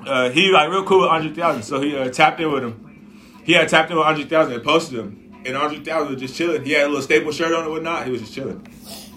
[0.07, 3.41] uh, he like real cool with Andre Thousand, so he uh, tapped in with him.
[3.45, 6.36] He had tapped in with Andre Thousand and posted him, and Andre Thousand was just
[6.36, 6.64] chilling.
[6.66, 8.05] He had a little Staple shirt on and whatnot.
[8.05, 8.66] He was just chilling.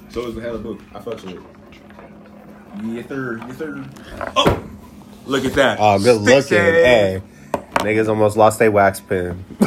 [0.09, 0.79] So it was a hell of a book.
[0.93, 1.41] I fucked with it.
[2.83, 3.85] Yes sir, yes sir.
[4.35, 4.63] Oh,
[5.25, 5.77] look at that.
[5.79, 6.57] Oh, good Sticks looking.
[6.65, 7.21] head.
[7.21, 7.21] Hey,
[7.79, 9.43] niggas almost lost their wax pen.
[9.59, 9.65] You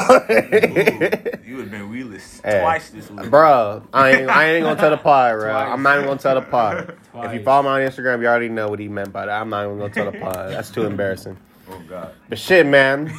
[1.56, 2.60] would have been wheelless Hey.
[2.60, 3.28] twice this week.
[3.30, 5.50] Bro, I ain't, I ain't gonna tell the pod, bro.
[5.52, 5.68] Twice.
[5.72, 6.96] I'm not even gonna tell the pod.
[7.16, 9.40] If you follow me on Instagram, you already know what he meant by that.
[9.40, 10.50] I'm not even gonna tell the pod.
[10.50, 11.36] That's too embarrassing.
[11.70, 12.12] Oh God.
[12.28, 13.12] But shit, man.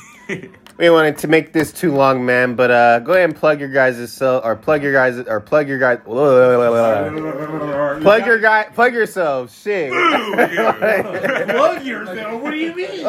[0.77, 2.55] We wanted to make this too long, man.
[2.55, 5.69] But uh, go ahead and plug your guys' self, or plug your guys, or plug
[5.69, 5.99] your guys.
[8.01, 9.55] Plug your guy, plug yourself.
[9.55, 9.91] Shit.
[11.49, 12.41] Plug yourself.
[12.41, 13.03] What do you mean?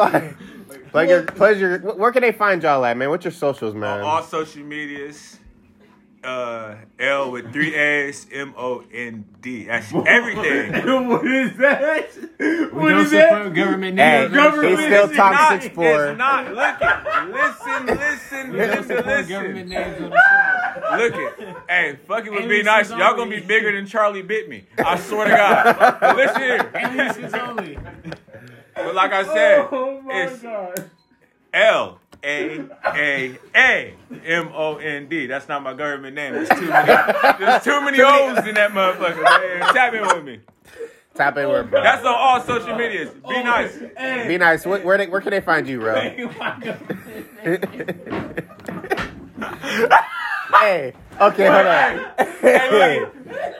[0.91, 1.79] plug your, plug your.
[1.79, 3.09] Where can they find y'all at, man?
[3.09, 3.99] What's your socials, man?
[3.99, 5.37] On all social medias,
[6.27, 9.63] uh, L with three A's, M O N D.
[9.65, 10.73] That's everything.
[11.07, 12.09] what is that?
[12.39, 13.29] We What don't is that?
[13.29, 14.33] support government Hey, names.
[14.33, 16.05] government he's still is top not, six four.
[16.07, 16.53] It's not.
[16.53, 17.33] Look it.
[17.33, 19.69] Listen, listen, We don't listen, government listen.
[19.69, 20.97] names on the show.
[20.97, 21.55] Look it.
[21.69, 22.89] Hey, fucking would be Aliases nice.
[22.91, 24.65] Y'all gonna be bigger than Charlie bit me.
[24.77, 25.97] I swear to God.
[25.99, 27.41] But listen here.
[27.41, 27.77] Only.
[28.75, 30.89] But like I said, Oh my it's god.
[31.53, 33.93] L A A A
[34.25, 35.27] M O N D.
[35.27, 36.33] That's not my government name.
[36.33, 36.87] There's too many.
[37.39, 39.23] There's too many O's in that motherfucker.
[39.23, 39.73] Man.
[39.73, 40.39] Tap in with me.
[41.15, 41.81] Tap in with bro.
[41.81, 43.09] That's on all social medias.
[43.27, 43.77] B-Nice.
[44.27, 44.65] Be nice.
[44.65, 45.99] Where, where, they, where can they find you, bro?
[45.99, 46.13] hey.
[51.19, 52.05] Okay, hold on.
[52.39, 53.13] Hey, look.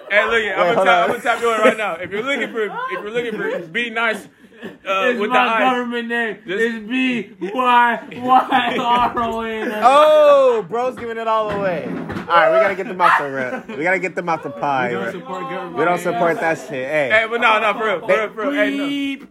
[0.09, 0.57] Hey, look.
[0.57, 0.87] I'm hold gonna tap, on.
[0.87, 1.95] I'm gonna tap you in right now.
[1.95, 4.27] If you're looking for, if you're looking for, B-Nice.
[4.63, 5.59] Uh, It's with my eyes.
[5.59, 6.37] government name.
[6.47, 9.71] Just- It's B Y Y R O N.
[9.83, 11.85] Oh, bro's giving it all away.
[11.87, 13.77] All right, we gotta get them out the rip.
[13.77, 14.87] We gotta get them out the pie.
[14.89, 15.77] We don't support government.
[15.77, 16.69] We don't support that shit.
[16.89, 18.53] Hey, Hey, but no, no, for real, for real, for real.
[18.53, 18.83] Hey, no.
[18.87, 19.27] Bleep.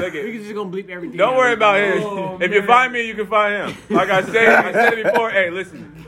[0.00, 0.32] Look We it.
[0.32, 1.18] can just gonna bleep everything.
[1.18, 1.38] Don't out.
[1.38, 2.02] worry about him.
[2.02, 2.66] Oh, if you man.
[2.66, 3.76] find me, you can find him.
[3.90, 5.30] Like I said, I said it before.
[5.30, 6.06] Hey, listen.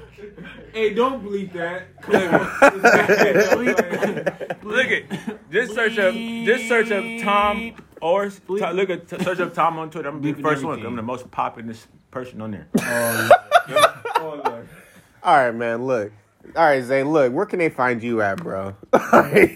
[0.72, 1.82] Hey, don't bleep that.
[4.64, 7.74] Look at just search up just search up Tom
[8.05, 10.09] or t- look at t- search up Tom on Twitter.
[10.11, 10.72] I'm gonna be the Bleeping first one.
[10.74, 10.90] everything.
[10.90, 11.74] I'm the most popular
[12.11, 12.68] person on there.
[12.80, 14.68] Oh, Lord.
[15.22, 15.86] all right, man.
[15.86, 16.12] Look,
[16.55, 17.02] all right, Zay.
[17.02, 18.76] Look, where can they find you at, bro?
[18.92, 19.55] They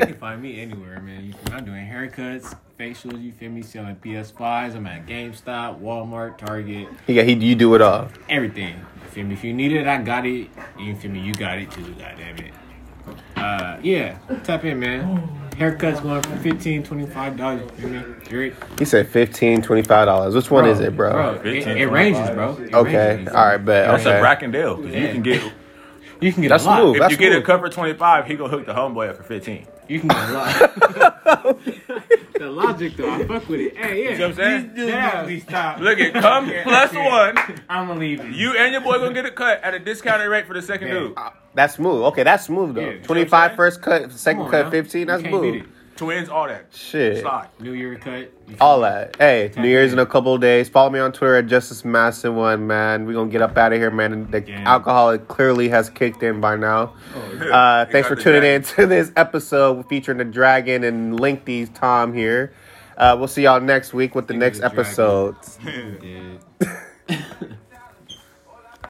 [0.00, 1.26] can find me anywhere, man.
[1.26, 1.58] You feel me?
[1.58, 3.22] I'm doing haircuts, facials.
[3.22, 3.60] You feel me?
[3.62, 4.74] Selling PS5s.
[4.74, 8.08] I'm at GameStop, Walmart, Target, yeah, he, you do it all.
[8.30, 8.76] everything.
[9.02, 9.34] You feel me?
[9.34, 10.48] If you need it, I got it.
[10.78, 11.20] You feel me?
[11.20, 11.82] You got it too.
[11.98, 12.52] Goddamn it.
[13.36, 14.16] Uh, yeah.
[14.42, 15.28] Tap in, man.
[15.56, 16.82] Haircuts going for 15
[17.36, 17.60] dollars.
[17.62, 18.14] You feel me?
[18.24, 18.54] Drake.
[18.78, 20.34] He said 15 $25.
[20.34, 21.12] Which one is it, bro?
[21.12, 22.56] Bro, it, 15, it ranges, bro.
[22.56, 23.34] It Okay, ranges.
[23.34, 23.88] all right, bet.
[23.88, 24.18] That's Okay.
[24.18, 24.76] a Brackendale.
[24.76, 25.12] 'cause You Yeah.
[25.12, 25.42] can get
[26.20, 26.78] You can get That's a lot.
[26.80, 26.94] smooth.
[26.96, 27.58] if That's you get a cool.
[27.58, 29.66] cut 25, he gonna hook the homeboy up for 15.
[29.88, 30.74] You can go a lot.
[32.38, 33.76] the logic, though, I fuck with it.
[33.76, 34.10] Hey, yeah.
[34.10, 34.88] You know what I'm saying?
[34.88, 35.24] Yeah.
[35.24, 35.78] Please stop.
[35.80, 37.36] Look at come plus one.
[37.68, 38.32] I'm gonna leave it.
[38.34, 40.88] You and your boy gonna get a cut at a discounted rate for the second
[40.88, 40.94] Yeah.
[40.94, 41.18] dude.
[41.18, 42.02] Uh, that's smooth.
[42.04, 42.80] Okay, that's smooth, though.
[42.90, 43.02] Yeah.
[43.02, 44.70] 25 first cut, second on, cut, now.
[44.70, 45.06] 15.
[45.06, 45.66] That's smooth.
[45.94, 45.98] It.
[45.98, 46.66] Twins, all that.
[46.72, 47.20] Shit.
[47.22, 47.48] Slide.
[47.60, 48.30] New Year cut.
[48.60, 49.16] All that.
[49.16, 49.98] Hey, Tap New Year's in.
[49.98, 50.68] in a couple of days.
[50.68, 53.06] Follow me on Twitter at Justice Masson One, man.
[53.06, 54.12] We're gonna get up out of here, man.
[54.12, 54.62] And the Yeah.
[54.68, 56.92] alcohol clearly has kicked in by now.
[57.16, 58.54] Oh, Uh, thanks for tuning jacket.
[58.54, 62.52] in to this episode featuring the Dragon and Linkty's Tom here.
[62.96, 65.36] Uh, we'll see y'all next week with the next the episode.
[66.00, 66.40] Dude.